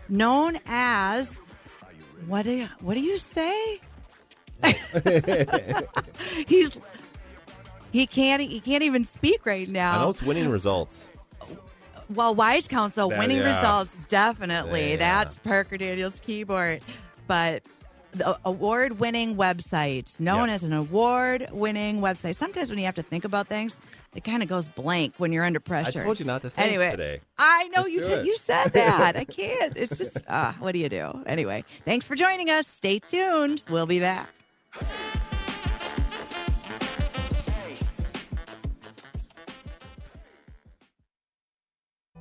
[0.09, 1.39] known as
[2.27, 3.79] what do you, what do you say?
[6.47, 6.71] He's
[7.91, 9.99] he can't he can't even speak right now.
[9.99, 11.05] I know it's winning results.
[12.09, 13.55] Well, Wise Counsel That- winning yeah.
[13.55, 14.91] results definitely.
[14.91, 14.95] Yeah.
[14.97, 16.81] That's Parker Daniels Kibort,
[17.27, 17.63] but
[18.11, 20.63] the award-winning website known Yes.
[20.63, 22.35] as an award-winning website.
[22.37, 23.77] Sometimes when you have to think about things,
[24.15, 26.01] it kind of goes blank when you're under pressure.
[26.01, 27.21] I told you not to think anyway, today.
[27.37, 28.25] I know Just you it.
[28.25, 29.15] You said that.
[29.15, 29.75] I can't.
[29.75, 31.21] It's just ah, what do you do?
[31.27, 32.65] Anyway, thanks for joining us.
[32.67, 33.61] Stay tuned.
[33.69, 34.27] We'll be back.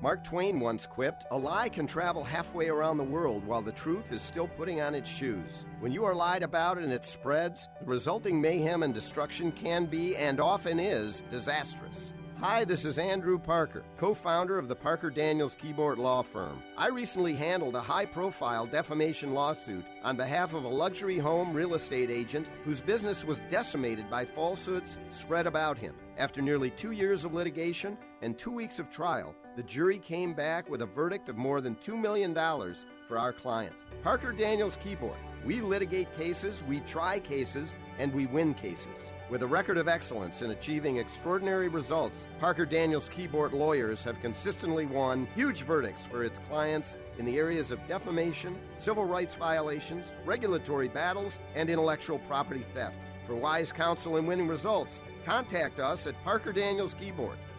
[0.07, 4.13] Mark Twain once quipped, A lie can travel halfway around the world while the truth
[4.13, 5.67] is still putting on its shoes.
[5.81, 10.15] When you are lied about and it spreads, the resulting mayhem and destruction can be,
[10.15, 12.13] and often is, disastrous.
[12.39, 16.63] Hi, this is Andrew Parker, co founder of the Parker Daniels Kibort Law Firm.
[16.79, 21.75] I recently handled a high profile defamation lawsuit on behalf of a luxury home real
[21.75, 25.97] estate agent whose business was decimated by falsehoods spread about him.
[26.17, 30.69] After nearly two years of litigation and two weeks of trial, the jury came back
[30.69, 32.35] with a verdict of more than $2 million
[33.09, 33.75] for our client.
[34.03, 35.17] Parker Daniels Kibort.
[35.47, 39.13] We litigate cases, we try cases, and we win cases.
[39.31, 44.85] With a record of excellence in achieving extraordinary results, Parker Daniels Kibort lawyers have consistently
[44.85, 50.89] won huge verdicts for its clients in the areas of defamation, civil rights violations, regulatory
[50.89, 52.99] battles, and intellectual property theft.
[53.27, 57.37] For wise counsel and winning results, contact us at Parker Daniels Kibort,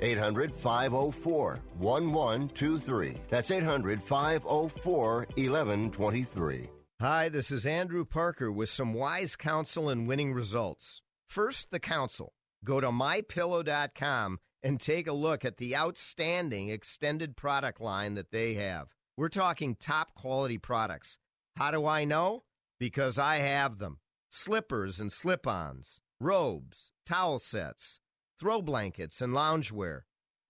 [0.00, 3.16] 800 504 1123.
[3.28, 6.68] That's 800 504 1123.
[7.00, 11.00] Hi, this is Andrew Parker with some wise counsel and winning results.
[11.28, 12.32] First, the counsel.
[12.64, 18.54] Go to mypillow.com and take a look at the outstanding extended product line that they
[18.54, 18.88] have.
[19.16, 21.18] We're talking top quality products.
[21.56, 22.42] How do I know?
[22.80, 23.98] Because I have them.
[24.30, 28.00] Slippers and slip ons, robes, towel sets,
[28.38, 30.02] throw blankets, and loungewear.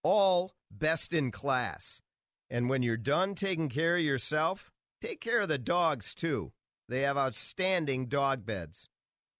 [0.03, 2.01] All best in class.
[2.49, 4.71] And when you're done taking care of yourself,
[5.01, 6.51] take care of the dogs too.
[6.87, 8.89] They have outstanding dog beds.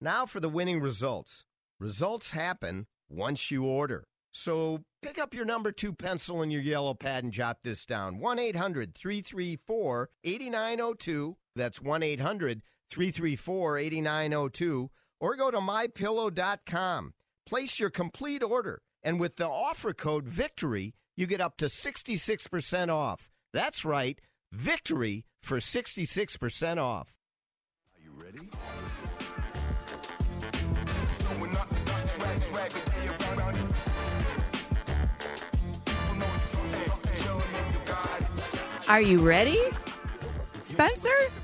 [0.00, 1.44] Now for the winning results.
[1.78, 4.04] Results happen once you order.
[4.32, 8.18] So pick up your number two pencil and your yellow pad and jot this down
[8.18, 11.36] 1 800 334 8902.
[11.56, 14.90] That's 1 800 334 8902.
[15.20, 17.14] Or go to mypillow.com.
[17.50, 22.88] Place your complete order And with the offer code VICTORY, you get up to 66%
[22.90, 23.28] off.
[23.52, 24.20] That's right,
[24.52, 27.16] VICTORY for 66% off.
[27.96, 28.48] Are you ready?
[38.86, 39.58] Are you ready,
[40.62, 41.39] Spencer?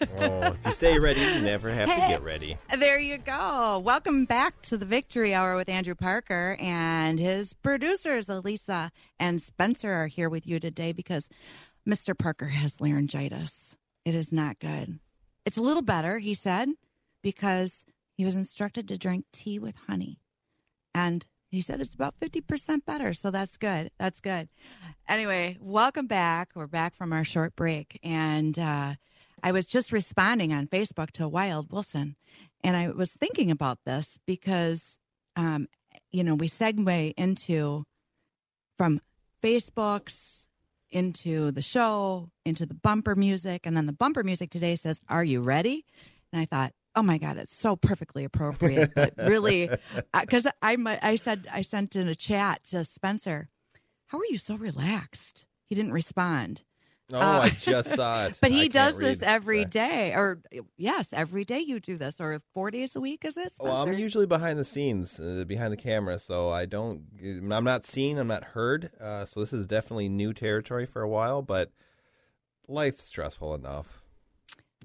[0.00, 2.56] Oh, if you stay ready, you never have to get ready.
[2.78, 3.80] There you go.
[3.84, 9.92] Welcome back to the Victory Hour with Andrew Parker and his producers, Elisa and Spencer,
[9.92, 11.28] are here with you today because
[11.88, 12.16] Mr.
[12.16, 13.76] Parker has laryngitis.
[14.04, 14.98] It is not good.
[15.44, 16.70] It's a little better, he said,
[17.22, 17.84] because
[18.16, 20.20] he was instructed to drink tea with honey.
[20.94, 23.12] And he said it's about 50% better.
[23.12, 23.90] So that's good.
[23.98, 24.48] That's good.
[25.08, 26.50] Anyway, welcome back.
[26.54, 27.98] We're back from our short break.
[28.02, 28.94] And uh,
[29.44, 32.16] I was just responding on Facebook to Wild Wilson.
[32.64, 34.98] And I was thinking about this because,
[35.36, 35.68] um,
[36.10, 37.84] you know, we segue into
[38.78, 39.02] from
[39.42, 40.46] Facebook's
[40.90, 43.66] into the show, into the bumper music.
[43.66, 45.84] And then the bumper music today says, Are you ready?
[46.32, 49.68] And I thought, oh my god it's so perfectly appropriate but really
[50.20, 53.48] because I, I said i sent in a chat to spencer
[54.06, 56.62] how are you so relaxed he didn't respond
[57.12, 58.38] Oh, uh, I just saw it.
[58.40, 60.40] But he does this every day, or
[60.78, 63.54] yes, every day you do this, or four days a week, is it?
[63.54, 63.70] Spencer?
[63.70, 67.02] Well, I'm usually behind the scenes, uh, behind the camera, so I don't.
[67.22, 68.18] I'm not seen.
[68.18, 68.90] I'm not heard.
[68.98, 71.72] Uh, so this is definitely new territory for a while, but
[72.68, 74.02] life's stressful enough.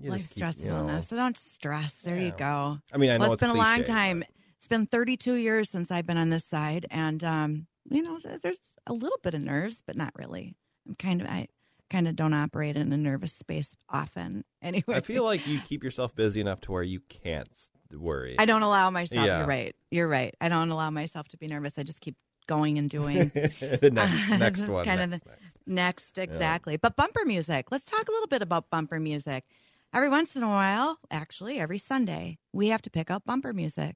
[0.02, 2.02] You Life's keep, stressful you know, enough, so don't stress.
[2.02, 2.26] There yeah.
[2.26, 2.80] you go.
[2.94, 4.20] I mean, I know well, it's, it's been cliche, a long time.
[4.20, 4.30] But...
[4.58, 8.58] It's been 32 years since I've been on this side, and um, you know, there's
[8.88, 10.56] a little bit of nerves, but not really.
[10.88, 11.48] I'm kind of I
[11.90, 14.44] kind of don't operate in a nervous space often.
[14.62, 17.48] Anyway, I feel like you keep yourself busy enough to where you can't
[17.94, 18.36] worry.
[18.38, 19.26] I don't allow myself.
[19.26, 19.38] Yeah.
[19.38, 19.76] You're right.
[19.90, 20.36] You're right.
[20.42, 21.80] I don't allow myself to be nervous.
[21.80, 24.84] I just keep going and doing the next, next one.
[24.84, 25.30] kind next, of the,
[25.66, 26.74] next, next exactly.
[26.74, 26.80] Yeah.
[26.82, 27.72] But bumper music.
[27.72, 29.46] Let's talk a little bit about bumper music.
[29.94, 33.96] Every once in a while, actually, every Sunday, we have to pick up bumper music.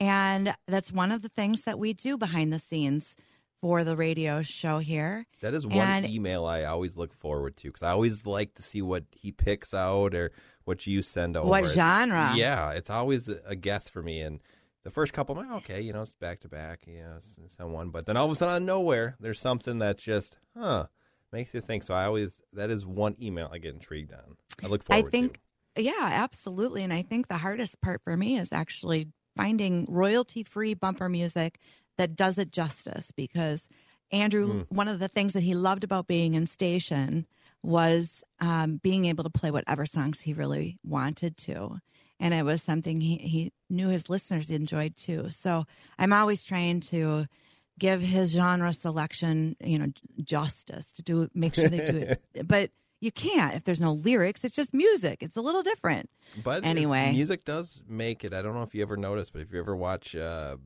[0.00, 3.14] And that's one of the things that we do behind the scenes
[3.60, 5.26] for the radio show here.
[5.40, 8.62] That is one and, email I always look forward to because I always like to
[8.62, 10.32] see what he picks out or
[10.64, 11.48] what you send over.
[11.48, 12.32] What genre?
[12.34, 14.20] yeah, it's always a guess for me.
[14.20, 14.40] And
[14.82, 17.90] the first couple, I'm like, okay, you know, it's back to back, you know, someone.
[17.90, 20.86] But then all of a sudden, out of nowhere, there's something that's just, huh,
[21.32, 21.82] makes you think.
[21.82, 24.36] So I always, that is one email I get intrigued on.
[24.62, 25.40] I look forward I think,
[25.76, 25.82] to.
[25.82, 26.82] yeah, absolutely.
[26.82, 31.58] And I think the hardest part for me is actually finding royalty free bumper music
[32.00, 33.68] that does it justice because
[34.10, 34.66] Andrew, mm.
[34.70, 37.26] one of the things that he loved about being in station
[37.62, 41.76] was um, being able to play whatever songs he really wanted to.
[42.18, 45.28] And it was something he, he knew his listeners enjoyed too.
[45.28, 45.66] So
[45.98, 47.26] I'm always trying to
[47.78, 49.92] give his genre selection, you know,
[50.22, 52.22] justice to do make sure they do it.
[52.48, 52.70] but
[53.02, 54.42] you can't if there's no lyrics.
[54.42, 55.22] It's just music.
[55.22, 56.08] It's a little different.
[56.42, 58.32] But anyway, music does make it.
[58.32, 60.56] I don't know if you ever noticed, but if you ever watch uh,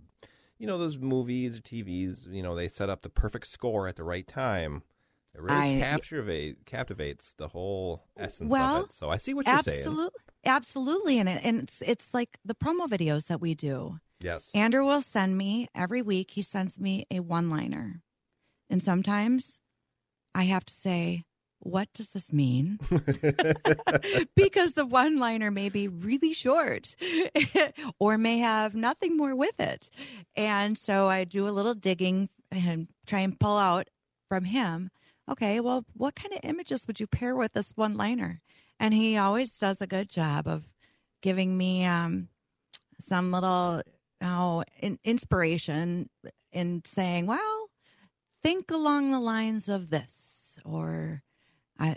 [0.58, 3.96] you know those movies or TVs, you know they set up the perfect score at
[3.96, 4.82] the right time.
[5.34, 8.92] It really I, captivate, captivates the whole essence well, of it.
[8.92, 9.78] So I see what you're saying.
[9.80, 10.54] absolutely, saying.
[10.56, 13.98] Absolutely, and it, and it's it's like the promo videos that we do.
[14.20, 16.32] Yes, Andrew will send me every week.
[16.32, 18.02] He sends me a one liner,
[18.70, 19.58] and sometimes
[20.34, 21.24] I have to say,
[21.64, 22.78] what does this mean?
[24.36, 26.94] because the one liner may be really short
[27.98, 29.90] or may have nothing more with it.
[30.36, 33.88] And so I do a little digging and try and pull out
[34.28, 34.90] from him
[35.30, 38.40] okay, well, what kind of images would you pair with this one liner?
[38.78, 40.64] And he always does a good job of
[41.22, 42.28] giving me um,
[43.00, 43.82] some little
[44.22, 46.10] oh, in, inspiration
[46.52, 47.70] in saying, well,
[48.42, 51.22] think along the lines of this or
[51.78, 51.96] I,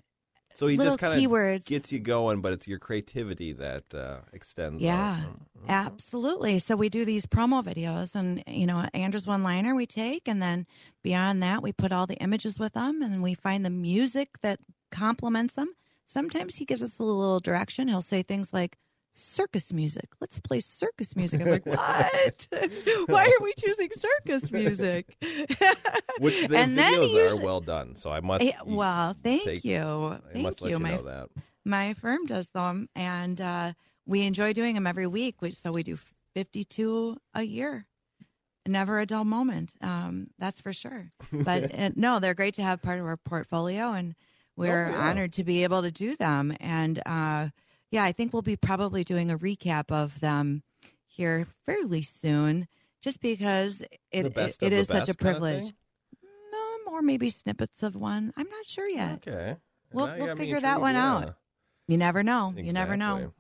[0.57, 4.82] so he just kind of gets you going, but it's your creativity that uh, extends.
[4.82, 5.69] Yeah, mm-hmm.
[5.69, 6.57] absolutely.
[6.57, 10.41] So we do these promo videos, and you know, Andrew's one liner we take, and
[10.41, 10.65] then
[11.03, 14.59] beyond that, we put all the images with them, and we find the music that
[14.91, 15.73] complements them.
[16.07, 17.88] Sometimes he gives us a little direction.
[17.88, 18.80] He'll say things like,
[19.18, 20.09] circus music.
[20.22, 21.41] Let's play circus music.
[21.41, 22.47] I'm like, what?
[23.07, 25.18] Why are we choosing circus music?
[26.20, 27.95] Which the and videos usually, are well done.
[27.95, 28.45] So I must.
[28.65, 30.70] well, thank take, you, thank you.
[30.70, 31.30] you my that.
[31.65, 33.74] my firm does them, and uh,
[34.05, 35.41] we enjoy doing them every week.
[35.41, 35.97] We, so we do
[36.34, 37.86] 52 a year.
[38.68, 39.74] Never a dull moment.
[39.82, 41.11] Um, that's for sure.
[41.32, 44.15] But uh, no, they're great to have part of our portfolio, and
[44.55, 45.09] we're oh, yeah.
[45.09, 46.55] honored to be able to do them.
[46.59, 47.49] And uh,
[47.92, 50.64] yeah, I think we'll be probably doing a recap of them
[51.06, 52.68] here fairly soon
[53.02, 53.82] just because
[54.12, 55.66] it it, it is such a privilege.
[55.66, 55.74] thing?
[56.54, 58.34] Um, or maybe snippets of one.
[58.36, 59.24] I'm not sure yet.
[59.28, 59.58] Okay.
[59.94, 61.14] We'll, we'll figure that one yeah.
[61.14, 61.36] out.
[61.88, 62.54] You never know.
[62.56, 63.34] You never know.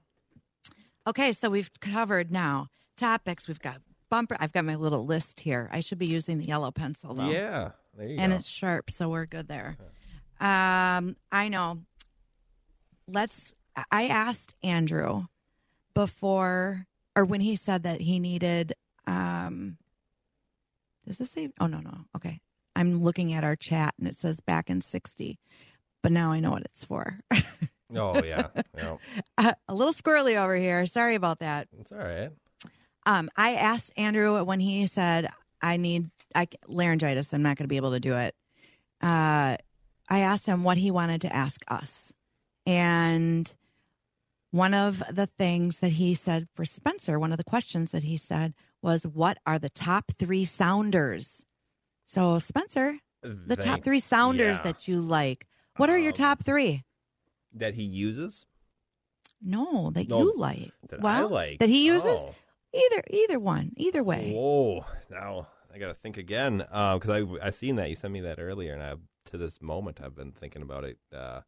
[1.05, 2.67] Okay, so we've covered now
[2.97, 3.47] topics.
[3.47, 4.37] We've got bumper.
[4.39, 5.69] I've got my little list here.
[5.71, 7.29] I should be using the yellow pencil though.
[7.29, 8.37] Yeah, there you and go.
[8.37, 9.77] it's sharp, so we're good there.
[10.39, 11.79] Um, I know.
[13.07, 13.53] Let's.
[13.91, 15.25] I asked Andrew
[15.93, 18.73] before, or when he said that he needed.
[19.05, 19.77] Um,
[21.05, 21.49] does this say?
[21.59, 22.05] Oh no, no.
[22.15, 22.39] Okay,
[22.75, 25.39] I'm looking at our chat, and it says back in sixty,
[26.03, 27.17] but now I know what it's for.
[27.95, 28.97] Oh yeah, yeah.
[29.37, 30.85] Uh, a little squirrely over here.
[30.85, 31.67] Sorry about that.
[31.79, 32.31] It's all right.
[33.05, 35.29] Um, I asked Andrew when he said
[35.61, 37.33] I need I, laryngitis.
[37.33, 38.35] I'm not going to be able to do it.
[39.01, 39.55] Uh,
[40.09, 42.11] I asked him what he wanted to ask us,
[42.65, 43.51] and
[44.51, 48.17] one of the things that he said for Spencer, one of the questions that he
[48.17, 51.45] said was, "What are the top three sounders?"
[52.05, 54.63] So Spencer, the top three sounders Yeah.
[54.63, 55.47] that you like.
[55.75, 56.83] What are your top three?
[57.53, 58.45] That he uses.
[59.41, 60.71] No, that No, you like.
[60.89, 61.59] that I like.
[61.59, 62.19] that he uses.
[62.19, 62.35] Oh.
[62.73, 64.33] Either either one, either way.
[64.33, 64.85] Whoa!
[65.09, 68.39] Now I got to think again because I I seen that you sent me that
[68.39, 68.95] earlier, and I
[69.31, 70.97] to this moment I've been thinking about it.
[71.13, 71.41] Uh,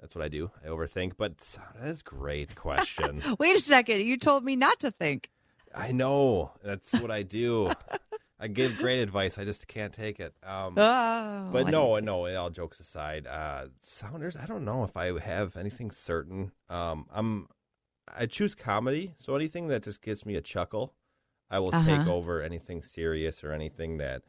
[0.00, 0.50] that's what I do.
[0.64, 1.38] I overthink, but
[1.78, 3.22] that is a great question.
[3.38, 4.02] Wait a second.
[4.02, 5.30] You told me not to think.
[5.74, 7.72] I know that's what I do.
[8.40, 9.38] I give great advice.
[9.38, 10.34] I just can't take it.
[10.42, 12.26] Um, Oh, but I no, no.
[12.36, 14.36] All jokes aside, uh, Sounders.
[14.36, 16.52] I don't know if I have anything certain.
[16.68, 17.48] Um, I'm.
[18.16, 20.94] I choose comedy, so anything that just gives me a chuckle,
[21.50, 22.12] I will take Uh-huh.
[22.12, 24.22] over anything serious or anything that.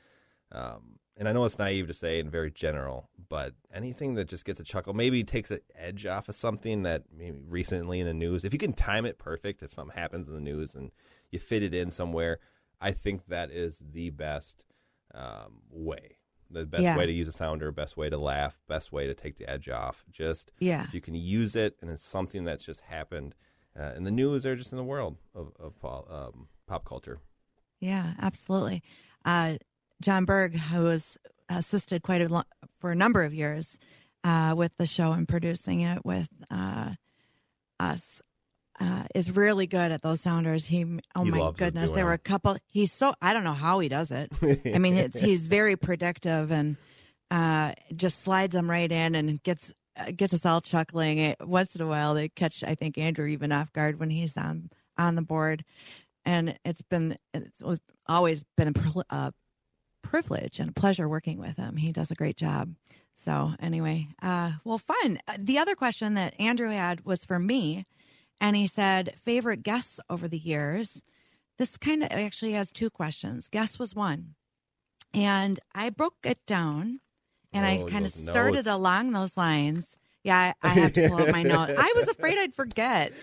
[0.51, 4.45] Um, and I know it's naive to say and very general, but anything that just
[4.45, 8.13] gets a chuckle, maybe takes an edge off of something that maybe recently in the
[8.13, 8.43] news.
[8.45, 10.91] If you can time it perfect, if something happens in the news and
[11.29, 12.39] you fit it in somewhere,
[12.81, 14.63] I think that is the best
[15.13, 16.15] um, way.
[16.49, 16.97] The best Yeah.
[16.97, 19.69] way to use a sounder, best way to laugh, best way to take the edge
[19.69, 20.05] off.
[20.09, 20.83] Just Yeah.
[20.85, 23.35] if you can use it and it's something that's just happened
[23.79, 25.73] uh, in the news or just in the world of, of
[26.09, 27.19] um, pop culture.
[27.79, 28.81] Yeah, absolutely.
[29.25, 29.57] Uh,
[30.01, 31.17] John Berg, who has
[31.49, 32.47] assisted quite a lot
[32.79, 33.77] for a number of years
[34.23, 36.91] uh, with the show and producing it with uh,
[37.79, 38.21] us,
[38.79, 40.65] uh, is really good at those sounders.
[40.65, 40.85] He,
[41.15, 42.57] oh He my goodness, there were a couple.
[42.71, 44.31] He's so I don't know how he does it.
[44.65, 46.77] I mean, it's, he's very predictive and
[47.29, 51.17] uh, just slides them right in and gets uh, gets us all chuckling.
[51.17, 54.37] It, once in a while, they catch I think Andrew even off guard when he's
[54.37, 55.65] on on the board,
[56.23, 57.61] and it's been it's
[58.07, 58.73] always been
[59.09, 59.33] a
[60.09, 61.77] privilege and a pleasure working with him.
[61.77, 62.73] He does a great job.
[63.15, 65.19] So anyway, uh, well, fun.
[65.27, 67.85] Uh, The other question that Andrew had was for me,
[68.41, 71.03] and he said favorite guests over the years.
[71.57, 73.49] This kind of actually has two questions.
[73.49, 74.35] Guest was one,
[75.13, 77.01] and I broke it down,
[77.51, 78.67] and I Oh, kind of started notes.
[78.67, 79.95] along those lines.
[80.23, 81.73] Yeah, I, I have to pull up my notes.
[81.77, 83.13] I was afraid I'd forget.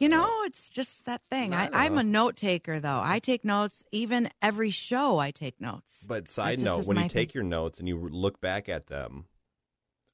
[0.00, 1.54] You know, it's just that thing.
[1.54, 3.00] I, I'm a note taker, though.
[3.02, 3.82] I take notes.
[3.92, 6.04] Even every show, I take notes.
[6.08, 7.40] But side just note, is when you my take thing.
[7.40, 9.26] your notes and you look back at them,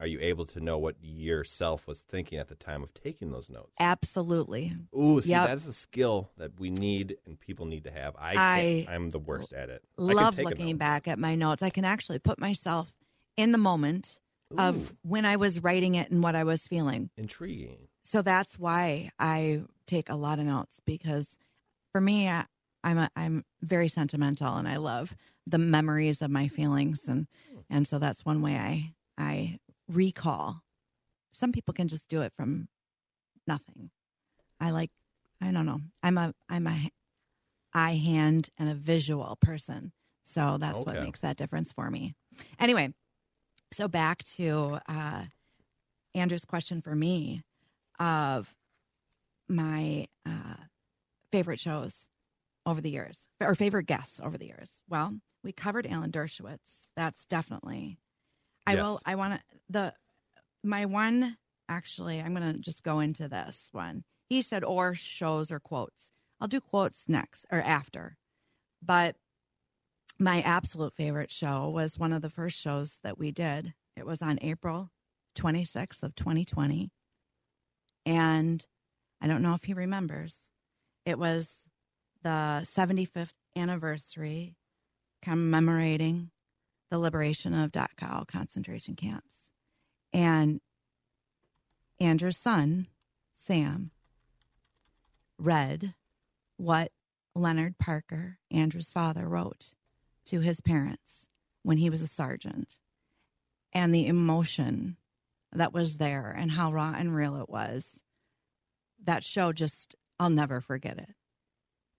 [0.01, 3.49] are you able to know what yourself was thinking at the time of taking those
[3.49, 3.73] notes?
[3.81, 4.77] Absolutely.
[4.97, 5.47] Ooh, see, Yep.
[5.47, 8.15] that is a skill that we need and people need to have.
[8.17, 9.83] I, I I'm the worst at it.
[9.99, 10.79] I can love take a looking note.
[10.79, 11.63] back at my notes.
[11.63, 12.93] I can actually put myself
[13.37, 14.21] in the moment
[14.57, 17.11] of when I was writing it and what I was feeling.
[17.17, 17.88] Intriguing.
[18.11, 21.37] So that's why I take a lot of notes because
[21.93, 22.47] for me, I,
[22.83, 25.15] I'm a, I'm very sentimental and I love
[25.47, 27.27] the memories of my feelings and
[27.69, 29.59] and so that's one way I I
[29.93, 30.63] recall.
[31.33, 32.69] Some people can just do it from
[33.47, 33.91] nothing.
[34.59, 34.91] I like
[35.43, 35.83] I don't know.
[36.03, 36.91] I'm a I'm a
[37.75, 39.93] eye hand and a visual person.
[40.25, 42.15] So that's what makes that difference for me.
[42.59, 42.95] Anyway,
[43.71, 45.25] so back to uh
[46.15, 47.43] Andrew's question for me
[47.99, 48.55] of
[49.49, 50.57] my uh
[51.33, 52.07] favorite shows
[52.67, 54.81] over the years or favorite guests over the years.
[54.89, 56.89] Well, we covered Alan Dershowitz.
[56.97, 58.01] That's definitely
[58.67, 58.85] I Yes.
[58.85, 59.95] will I want to the
[60.65, 61.37] my one
[61.69, 64.05] actually I'm going to just go into this one.
[64.29, 66.13] He said or shows or quotes.
[66.41, 68.19] I'll do quotes next or after.
[68.83, 69.17] But
[70.19, 73.75] my absolute favorite show was one of the first shows that we did.
[73.97, 74.91] It was on April
[75.35, 76.91] 26th of 2020.
[78.09, 78.65] And
[79.21, 80.39] I don't know if he remembers.
[81.05, 81.57] It was
[82.23, 84.57] the 75th anniversary
[85.21, 86.31] commemorating
[86.91, 89.51] the liberation of Dachau concentration camps.
[90.15, 90.63] And
[92.01, 92.87] Andrew's son,
[93.37, 93.91] Sam,
[95.39, 95.95] read
[96.57, 96.93] what
[97.35, 99.75] Leonard Parker, Andrew's father, wrote
[100.27, 101.27] to his parents
[101.63, 102.79] when he was a sergeant
[103.71, 104.97] and the emotion
[105.53, 108.01] that was there and how raw and real it was.
[109.05, 111.15] That show just, I'll never forget it.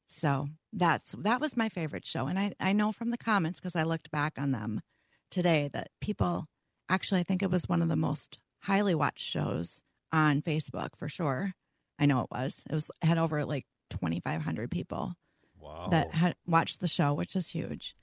[0.07, 2.25] So that's that was my favorite show.
[2.25, 4.81] And I, I know from the comments, because I looked back on them
[5.29, 6.47] today, that people
[6.89, 11.07] actually I think it was one of the most highly watched shows on Facebook for
[11.07, 11.53] sure.
[11.99, 12.63] I know it was.
[12.69, 15.13] It was had over like twenty five hundred people
[15.59, 15.89] wow.
[15.91, 17.95] that had watched the show, which is huge.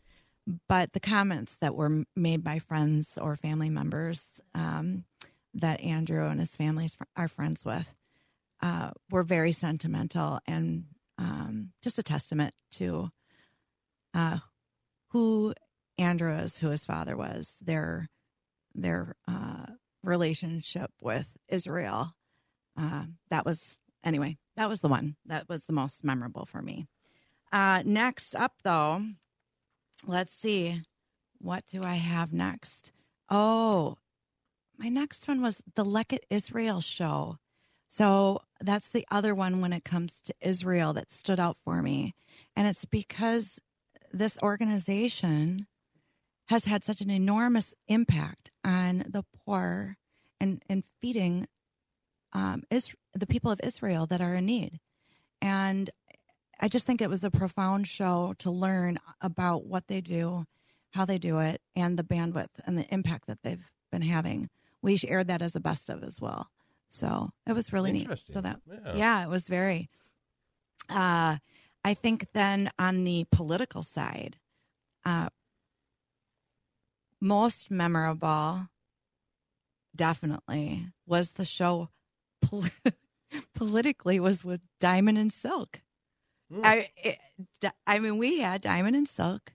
[0.69, 4.23] But the comments that were made by friends or family members
[4.55, 5.05] um,
[5.61, 7.95] that Andrew and his family are friends with
[8.63, 10.85] uh, were very sentimental and
[11.19, 13.11] um, just a testament to
[14.15, 14.39] uh,
[15.11, 15.55] who
[15.99, 18.09] Andrew is, who his father was, their
[18.75, 19.67] their uh,
[20.03, 22.15] relationship with Israel.
[22.79, 24.37] Uh, that was anyway.
[24.57, 26.87] That was the one that was the most memorable for me.
[27.53, 29.03] Uh, next up, though,
[30.07, 30.83] let's see.
[31.39, 32.93] What do I have next?
[33.31, 33.97] Oh,
[34.79, 37.39] my next one was the Leket Israel show.
[37.89, 42.15] So that's the other one when it comes to Israel that stood out for me.
[42.55, 43.59] And it's because
[44.13, 45.67] this organization
[46.47, 49.97] has had such an enormous impact on the poor
[50.41, 51.49] and, and feeding
[52.33, 54.79] um, is, the people of Israel that are in need.
[55.41, 55.91] And
[56.61, 60.45] I just think it was a profound show to learn about what they do,
[60.91, 64.49] how they do it, and the bandwidth and the impact that they've been having.
[64.87, 66.49] We aired that as a best of as well.
[66.89, 68.09] So it was really neat.
[68.29, 68.95] So that, yeah.
[68.95, 69.91] yeah, it was very.
[70.89, 71.39] Uh,
[71.85, 74.37] I think then on the political side,
[75.05, 75.31] uh,
[77.21, 78.69] most memorable,
[79.97, 81.89] definitely, was the show
[82.41, 82.67] pol-
[83.57, 85.81] politically was with Diamond and Silk.
[86.53, 86.61] Mm.
[86.65, 87.19] I, it,
[87.89, 89.53] I mean, we had Diamond and Silk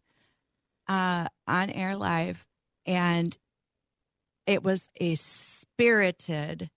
[0.89, 2.45] uh, on air live,
[2.86, 3.38] and
[4.52, 6.70] it was a spirited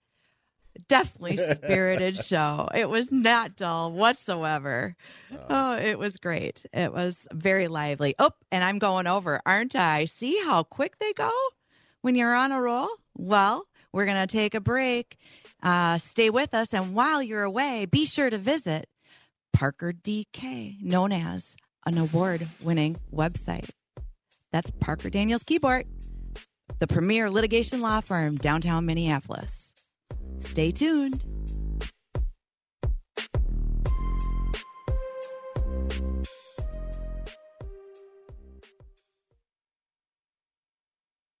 [0.87, 2.69] definitely spirited show.
[2.73, 4.95] It was not dull whatsoever.
[5.31, 5.37] Oh.
[5.49, 6.65] oh, it was great.
[6.73, 8.15] It was very lively.
[8.17, 10.05] Oh, and I'm going over, aren't I?
[10.05, 11.31] See how quick they go
[12.01, 12.87] when you're on a roll?
[13.17, 15.17] Well, we're going to take a break.
[15.61, 16.73] Uh, stay with us.
[16.73, 18.87] And while you're away, be sure to visit
[19.51, 23.69] Parker DK, known as an award winning website.
[24.51, 25.85] That's Parker Daniels Kibort,
[26.79, 29.73] the premier litigation law firm downtown Minneapolis.
[30.39, 31.25] Stay tuned.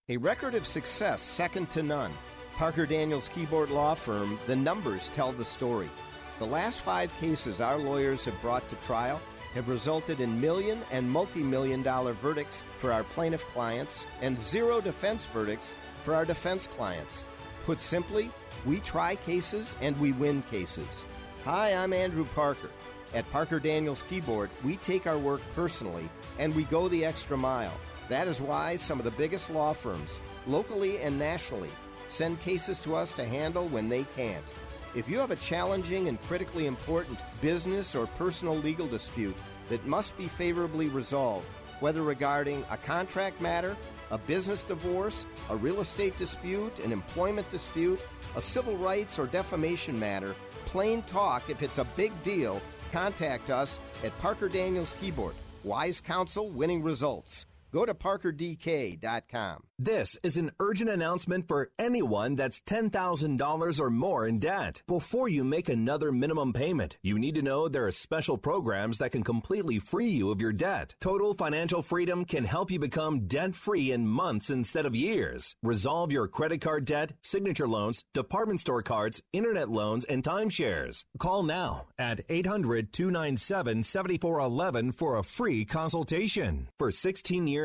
[0.07, 2.13] A record of success second to none.
[2.53, 5.89] Parker Daniels Kibort Law Firm, the numbers tell the story.
[6.37, 9.19] The last five cases our lawyers have brought to trial
[9.55, 14.81] have resulted in million and multi million dollar verdicts for our plaintiff clients and zero
[14.81, 17.25] defense verdicts for our defense clients.
[17.65, 18.29] Put simply,
[18.65, 21.05] we try cases and we win cases.
[21.45, 22.69] Hi, I'm Andrew Parker.
[23.13, 27.73] At Parker Daniels Kibort, we take our work personally and we go the extra mile.
[28.09, 31.71] That is why some of the biggest law firms, locally and nationally,
[32.07, 34.51] send cases to us to handle when they can't.
[34.95, 39.35] If you have a challenging and critically important business or personal legal dispute
[39.67, 41.45] that must be favorably resolved,
[41.81, 43.75] whether regarding a contract matter,
[44.09, 47.99] a business divorce, a real estate dispute, an employment dispute,
[48.37, 50.33] a civil rights or defamation matter,
[50.63, 52.61] plain talk, if it's a big deal,
[52.93, 55.33] contact us at Parker Daniels Kibort.
[55.65, 57.47] Wise counsel, winning results.
[57.75, 59.63] Go to parkerdk.com.
[59.77, 64.81] This is an urgent announcement for anyone that's $10,000 or more in debt.
[64.87, 69.11] Before you make another minimum payment, you need to know there are special programs that
[69.11, 70.95] can completely free you of your debt.
[71.01, 75.57] Total Financial Freedom can help you become debt free in months instead of years.
[75.61, 81.03] Resolve your credit card debt, signature loans, department store cards, internet loans, and timeshares.
[81.19, 86.69] Call now at 800 297 7411 for a free consultation.
[86.79, 87.64] For 16 years,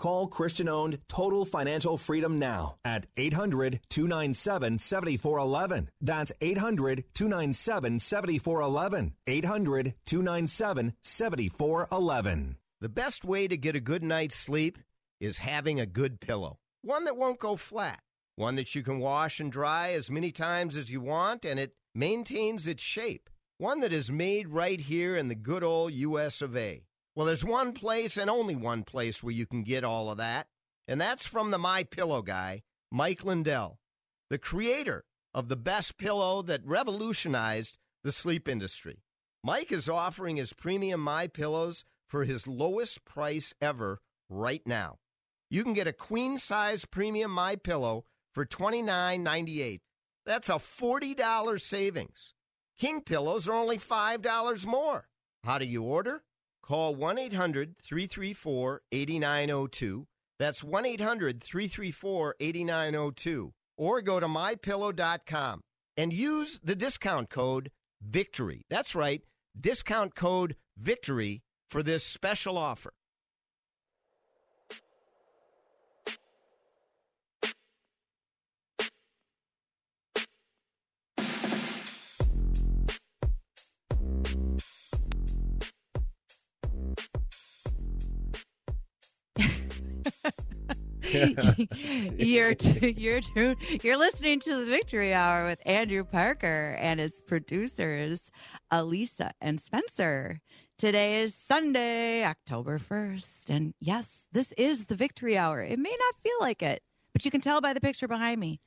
[0.00, 5.90] Call Christian owned Total Financial Freedom now at 800 297 7411.
[6.00, 9.12] That's 800 297 7411.
[9.26, 12.56] 800 297 7411.
[12.80, 14.78] The best way to get a good night's sleep
[15.20, 16.60] is having a good pillow.
[16.80, 18.00] One that won't go flat.
[18.36, 21.74] One that you can wash and dry as many times as you want, and it
[21.94, 23.28] maintains its shape,
[23.58, 26.84] one that is made right here in the good old US of A.
[27.14, 30.46] Well, there's one place and only one place where you can get all of that,
[30.86, 33.78] and that's from the My Pillow guy, Mike Lindell,
[34.30, 35.04] the creator
[35.34, 39.02] of the best pillow that revolutionized the sleep industry.
[39.42, 44.98] Mike is offering his premium My Pillows for his lowest price ever right now.
[45.50, 49.80] You can get a queen size premium My Pillow for $29.98.
[50.26, 52.34] That's a $40 savings.
[52.78, 55.08] King pillows are only $5 more.
[55.44, 56.22] How do you order?
[56.62, 60.06] Call 1 800 334 8902.
[60.38, 63.52] That's 1 800 334 8902.
[63.76, 65.60] Or go to mypillow.com
[65.96, 67.70] and use the discount code
[68.02, 68.62] VICTORY.
[68.70, 69.22] That's right,
[69.58, 72.92] discount code VICTORY for this special offer.
[92.18, 93.20] you're you're
[93.82, 98.30] you're listening to the Victory Hour with Andrew Parker and his producers
[98.70, 100.38] Elisa and Spencer.
[100.78, 105.62] Today is Sunday, October 1st, and yes, this is the Victory Hour.
[105.62, 106.82] It may not feel like it,
[107.12, 108.60] but you can tell by the picture behind me.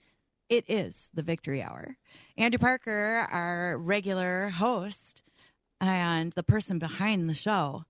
[0.50, 1.96] It is the Victory Hour.
[2.38, 5.24] Andrew Parker, our regular host
[5.80, 7.86] and the person behind the show,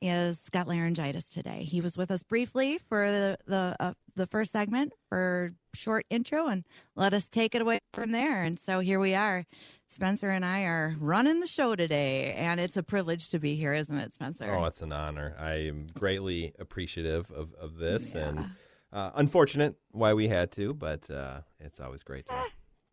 [0.00, 1.64] is got laryngitis today.
[1.64, 6.48] He was with us briefly for the the uh, the first segment for short intro
[6.48, 8.42] and let us take it away from there.
[8.42, 9.44] And so here we are.
[9.88, 13.72] Spencer and I are running the show today, and it's a privilege to be here,
[13.72, 14.52] isn't it, Spencer?
[14.52, 15.36] Oh, it's an honor.
[15.38, 18.28] I am greatly appreciative of, of this yeah.
[18.28, 18.50] and
[18.92, 22.32] uh, unfortunate why we had to, but uh, it's always great to.
[22.32, 22.44] Eh,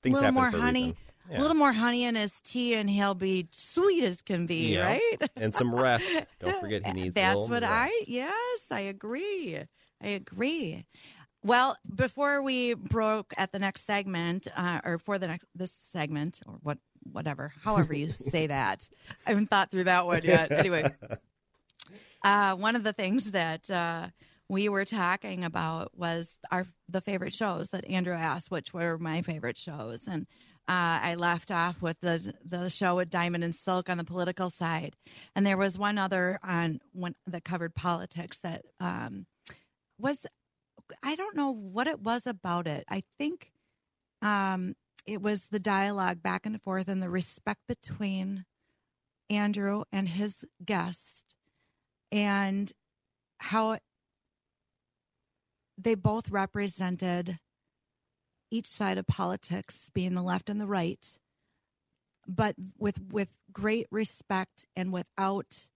[0.04, 0.96] things a little more honey,
[1.30, 1.40] yeah.
[1.40, 4.86] a little more honey in his tea, and he'll be sweet as can be, yeah.
[4.86, 5.30] right?
[5.36, 6.12] and some rest.
[6.40, 7.16] Don't forget he needs.
[7.16, 7.66] That's what rest.
[7.66, 8.04] I.
[8.08, 9.60] Yes, I agree.
[10.02, 10.86] I agree.
[11.46, 16.40] Well, before we broke at the next segment, uh, or for the next this segment,
[16.48, 16.78] or what,
[17.12, 18.88] whatever, however you say that,
[19.26, 20.52] I haven't thought through that one yet.
[20.52, 20.90] Anyway,
[22.24, 24.08] uh, one of the things that uh,
[24.50, 29.22] we were talking about was our the favorite shows that Andrew asked, which were my
[29.22, 30.28] favorite shows, and
[30.68, 34.50] uh, I left off with the the show with Diamond and Silk on the political
[34.50, 34.96] side,
[35.36, 39.26] and there was one other on one that covered politics that um,
[39.98, 40.26] was
[41.02, 42.86] I don't know what it was about it.
[42.90, 43.52] I think
[44.22, 44.76] um,
[45.06, 48.46] it was the dialogue back and forth and the respect between
[49.30, 51.26] Andrew and his guest,
[52.12, 52.72] and
[53.40, 53.80] how
[55.78, 57.40] they both represented
[58.52, 61.20] each side of politics, being the left and the right,
[62.28, 65.68] but with with great respect and without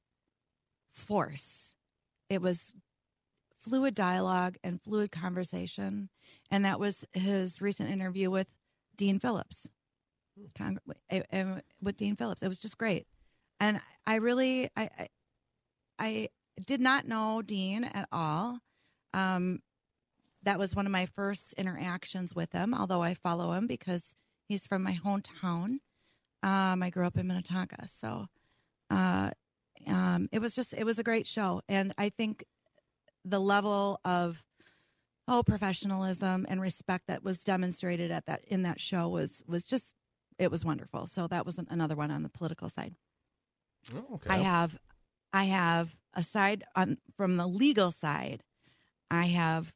[0.93, 1.75] force.
[2.29, 2.73] It was
[3.59, 6.09] fluid dialogue and fluid conversation,
[6.51, 8.47] and that was his recent interview with
[8.95, 9.69] Dean Phillips.
[10.55, 10.79] Cong-
[11.81, 13.07] with Dean Phillips, it was just great,
[13.59, 15.09] and I really I I,
[15.97, 16.29] I
[16.65, 18.59] did not know Dean at all.
[19.13, 19.61] Um,
[20.43, 24.15] that was one of my first interactions with him, although I follow him because
[24.47, 25.79] he's from my hometown.
[26.43, 27.87] Um, I grew up in Minnetonka.
[27.99, 28.27] So
[28.89, 29.31] uh,
[29.87, 31.61] um, it was just, it was a great show.
[31.67, 32.45] And I think
[33.25, 34.41] the level of,
[35.27, 39.93] oh, professionalism and respect that was demonstrated at that, in that show was, was just,
[40.39, 41.07] it was wonderful.
[41.07, 42.95] So that was another one on the political side.
[43.93, 44.29] Oh, okay.
[44.29, 44.77] I have,
[45.33, 48.43] I have aside on from the legal side,
[49.11, 49.73] I have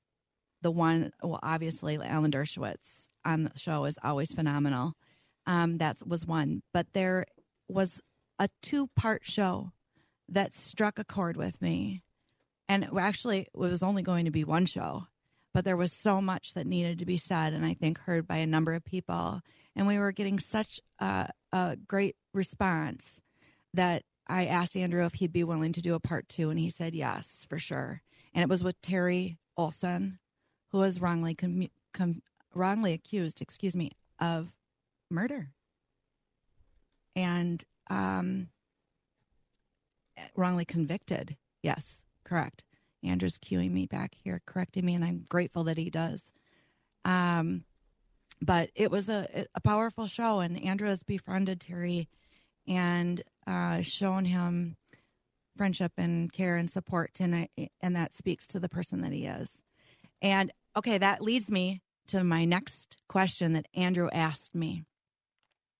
[0.61, 4.93] the one, well, obviously Alan Dershowitz on the show is always phenomenal.
[5.45, 7.25] Um, that was one, but there
[7.67, 8.01] was
[8.39, 9.71] a two part show
[10.29, 12.03] that struck a chord with me.
[12.69, 15.07] And actually, it was only going to be one show,
[15.53, 18.37] but there was so much that needed to be said, and I think heard by
[18.37, 19.41] a number of people.
[19.75, 23.21] And we were getting such a, a great response
[23.73, 26.69] that I asked Andrew if he'd be willing to do a part two, and he
[26.69, 28.01] said yes, for sure.
[28.33, 30.19] And it was with Terry Olson,
[30.71, 32.21] who was wrongly com- com-
[32.53, 34.51] wrongly accused, excuse me, of
[35.09, 35.49] murder
[37.15, 38.47] and um,
[40.35, 41.35] wrongly convicted.
[41.61, 42.63] Yes, correct.
[43.03, 46.31] Andrew's cueing me back here, correcting me, and I'm grateful that he does.
[47.03, 47.63] Um,
[48.41, 52.07] but it was a a powerful show, and Andrew has befriended Terry
[52.67, 54.77] and uh, shown him
[55.57, 57.49] friendship and care and support, and I,
[57.81, 59.61] and that speaks to the person that he is.
[60.21, 64.83] And okay, that leads me to my next question that Andrew asked me.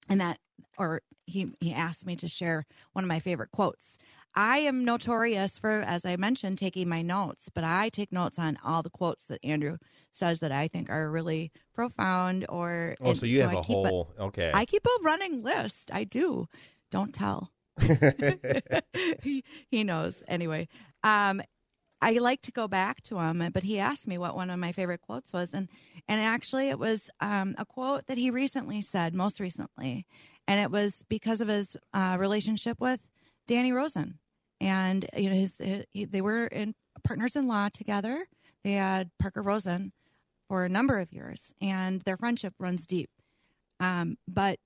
[0.10, 0.40] and that,
[0.78, 3.98] or he he asked me to share one of my favorite quotes.
[4.34, 8.58] I am notorious for, as I mentioned, taking my notes, but I take notes on
[8.64, 9.78] all the quotes that Andrew
[10.14, 12.46] says that I think are really profound.
[12.48, 14.52] Or Oh, so you have I a whole- okay.
[14.54, 15.92] I keep a running list.
[15.92, 16.48] I do.
[16.92, 17.52] Don't tell.
[19.22, 20.68] he he knows anyway.
[21.04, 21.42] Um,
[22.02, 24.72] I like to go back to him, but he asked me what one of my
[24.72, 25.70] favorite quotes was, and
[26.08, 30.08] and actually it was um, a quote that he recently said, most recently,
[30.48, 33.08] and it was because of his uh, relationship with
[33.48, 34.18] Danny Rosen,
[34.60, 35.62] and you know his,
[35.94, 36.74] he, they were in
[37.04, 38.26] partners in law together.
[38.64, 39.92] They had Parker Rosen
[40.48, 43.10] for a number of years, and their friendship runs deep.
[43.80, 44.60] Um, but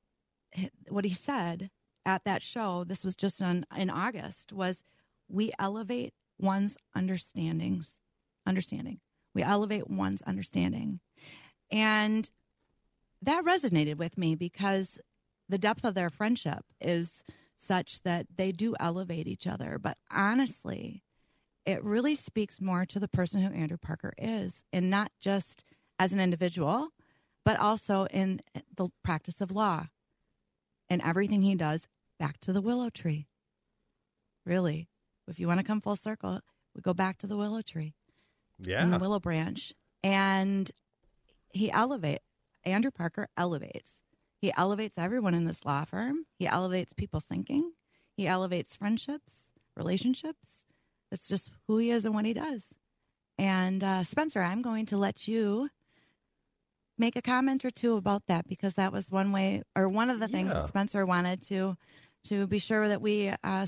[0.89, 1.69] what he said
[2.05, 4.83] at that show, this was just on, in August, was
[5.27, 8.01] we elevate one's understandings,
[8.45, 8.99] understanding.
[9.33, 10.99] We elevate one's understanding.
[11.71, 12.29] And
[13.21, 14.99] that resonated with me because
[15.49, 17.23] the depth of their friendship is
[17.57, 19.79] such that they do elevate each other.
[19.79, 21.03] But honestly,
[21.65, 25.63] it really speaks more to the person who Andrew Parker is, and not just
[25.97, 26.89] as an individual,
[27.43, 28.41] but also in
[28.75, 29.87] the practice of law
[30.89, 31.87] and everything he does
[32.19, 33.27] back to the willow tree.
[34.45, 34.89] Really,
[35.27, 36.39] if you want to come full circle,
[36.75, 37.93] we go back to the willow tree
[38.59, 38.83] Yeah.
[38.83, 39.73] and the willow branch.
[40.03, 40.69] And
[41.49, 42.19] he elevate
[42.63, 43.91] Andrew Parker elevates.
[44.41, 46.25] He elevates everyone in this law firm.
[46.37, 47.71] He elevates people's thinking.
[48.15, 49.31] He elevates friendships,
[49.75, 50.65] relationships.
[51.09, 52.65] That's just who he is and what he does.
[53.37, 55.69] And uh, Spencer, I'm going to let you
[56.97, 60.19] make a comment or two about that because that was one way or one of
[60.19, 60.59] the things Yeah.
[60.61, 61.75] that Spencer wanted to
[62.25, 63.65] to be sure that we uh,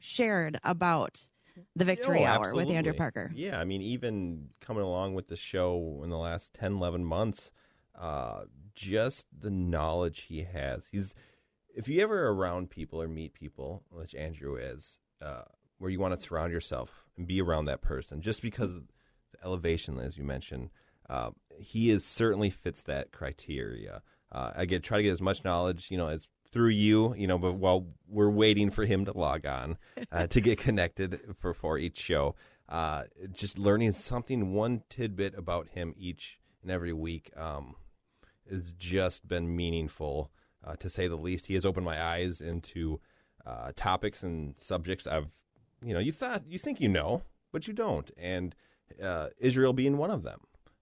[0.00, 1.26] shared about
[1.74, 2.92] the victory Oh, hour with Andrew.
[2.92, 3.30] Parker.
[3.34, 7.50] Yeah, I mean, even coming along with the show in the last 10, 11 months,
[7.98, 8.42] uh,
[8.74, 10.86] just the knowledge he has.
[10.92, 11.14] He's,
[11.74, 15.42] if you ever around people or meet people, which Andrew is, uh,
[15.78, 19.98] where you want to surround yourself and be around that person, just because the elevation,
[19.98, 20.70] as you mentioned,
[21.08, 24.02] uh, he is certainly fits that criteria.
[24.30, 27.26] Uh, I get try to get as much knowledge, you know, as through you, you
[27.26, 29.76] know, but while we're waiting for him to log on
[30.10, 32.34] uh, to get connected for for each show,
[32.70, 37.74] uh, just learning something, one tidbit about him each and every week, um,
[38.48, 40.30] has just been meaningful
[40.64, 41.44] uh, to say the least.
[41.44, 43.00] He has opened my eyes into
[43.44, 45.28] uh, topics and subjects I've,
[45.84, 47.20] you know, you thought you think you know,
[47.52, 48.54] but you don't, and
[49.02, 50.40] uh, Israel being one of them.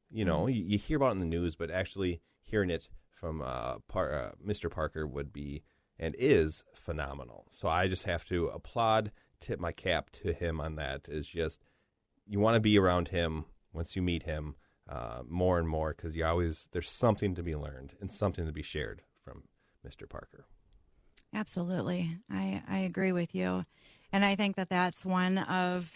[0.09, 2.89] You know, you, you hear about it in the news, but actually hearing it
[3.25, 4.71] from uh, Par- uh, Mr.
[4.71, 5.63] Parker would be
[5.99, 7.47] and is phenomenal.
[7.53, 11.09] So I just have to applaud, tip my cap to him on that.
[11.09, 11.65] Is just
[12.27, 14.57] you want to be around him once you meet him
[14.91, 18.53] uh, more and more because you always there's something to be learned and something to
[18.53, 19.45] be shared from
[19.87, 20.07] Mr.
[20.07, 20.45] Parker.
[21.35, 22.19] Absolutely.
[22.31, 23.65] I, I agree with you.
[24.13, 25.91] And I think that that's one of,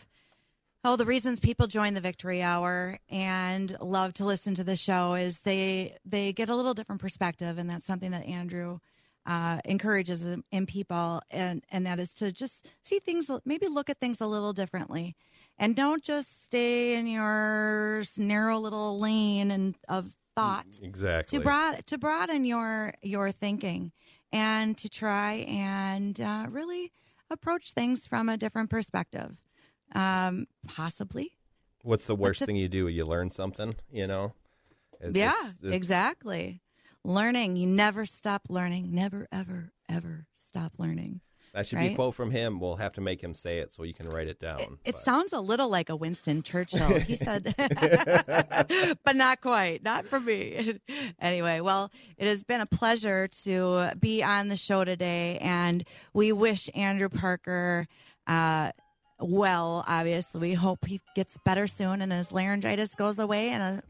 [0.85, 5.14] oh, the reasons people join the Victory Hour and love to listen to the show
[5.14, 7.59] is they they get a little different perspective.
[7.59, 8.79] And that's something that Andrew
[9.26, 11.20] uh, encourages in, people.
[11.31, 15.14] And, and that is to just see things, maybe look at things a little differently.
[15.59, 21.39] And don't just stay in your narrow little lane and of thought Exactly.
[21.39, 23.91] to broad to broaden your your thinking
[24.33, 26.93] and to try and uh, really
[27.29, 29.37] approach things from a different perspective
[29.95, 31.32] um possibly
[31.82, 32.89] What's the worst thing you do?
[32.89, 34.34] You learn something, you know?
[35.01, 36.61] It's- yeah it's- it's- exactly
[37.05, 41.20] learning you never stop learning never ever ever stop learning
[41.55, 42.61] That should be a quote from him.
[42.61, 44.78] We'll have to make him say it so you can write it down.
[44.84, 46.99] It sounds a little like a Winston Churchill.
[47.01, 47.55] He said,
[49.05, 50.78] but not quite, not for me.
[51.20, 56.32] anyway, well, it has been a pleasure to be on the show today, and we
[56.32, 57.86] wish Andrew Parker
[58.26, 58.72] uh,
[59.21, 59.85] well.
[59.87, 63.83] Obviously, we hope he gets better soon and his laryngitis goes away and a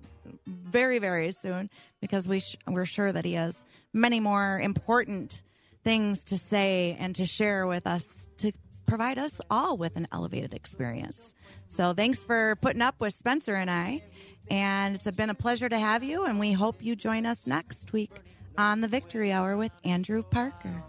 [0.46, 1.70] very, very soon
[2.00, 5.42] because we sh- we're sure that he has many more important
[5.84, 8.52] things to say and to share with us to
[8.86, 11.34] provide us all with an elevated experience.
[11.68, 14.02] So thanks for putting up with Spencer and I.
[14.50, 16.24] And it's been a pleasure to have you.
[16.24, 18.10] And we hope you join us next week
[18.56, 20.82] on the Victory Hour with Andrew Parker.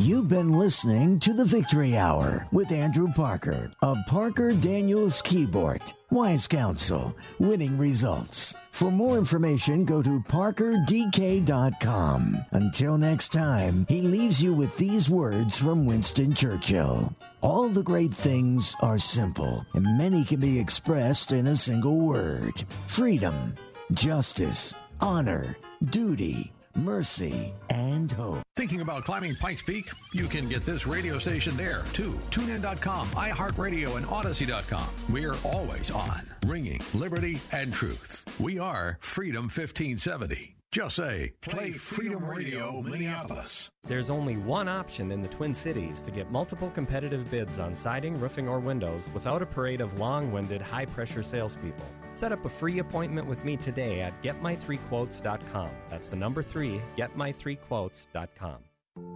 [0.00, 5.92] You've been listening to the Victory Hour with Andrew Parker of Parker Daniels Kibort.
[6.12, 8.54] Wise Counsel, winning results.
[8.70, 12.44] For more information, go to parkerdk.com.
[12.52, 17.12] Until next time, he leaves you with these words from Winston Churchill.
[17.40, 22.62] All the great things are simple, and many can be expressed in a single word
[22.86, 23.56] freedom,
[23.94, 28.42] justice, honor, duty, mercy, and hope.
[28.56, 29.90] Thinking about climbing Pikes Peak?
[30.12, 32.18] You can get this radio station there too.
[32.30, 34.88] TuneIn.com, iHeartRadio, and Odyssey.com.
[35.10, 38.24] We're always on, ringing liberty and truth.
[38.38, 40.57] We are Freedom 1570.
[40.70, 43.70] Just say, play Freedom Radio Minneapolis.
[43.84, 48.20] There's only one option in the Twin Cities to get multiple competitive bids on siding,
[48.20, 51.86] roofing, or windows without a parade of long winded, high pressure salespeople.
[52.12, 55.70] Set up a free appointment with me today at getmy3quotes.com.
[55.88, 58.58] That's the number three, getmy3quotes.com.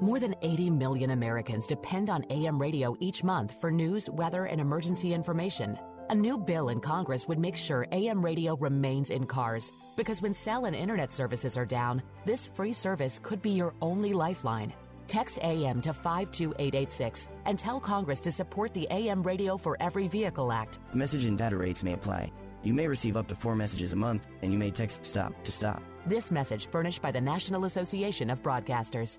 [0.00, 4.59] More than 80 million Americans depend on AM radio each month for news, weather, and
[4.61, 5.78] emergency information.
[6.11, 10.34] A new bill in Congress would make sure AM radio remains in cars because when
[10.34, 14.72] cell and internet services are down, this free service could be your only lifeline.
[15.07, 20.53] Text AM to 52886 and tell Congress to support the AM Radio for Every Vehicle
[20.53, 20.80] Act.
[20.92, 22.32] Message and data rates may apply.
[22.62, 25.53] You may receive up to four messages a month, and you may text STOP to
[25.53, 25.82] STOP.
[26.07, 29.18] This message furnished by the National Association of Broadcasters.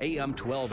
[0.00, 0.72] AM 12.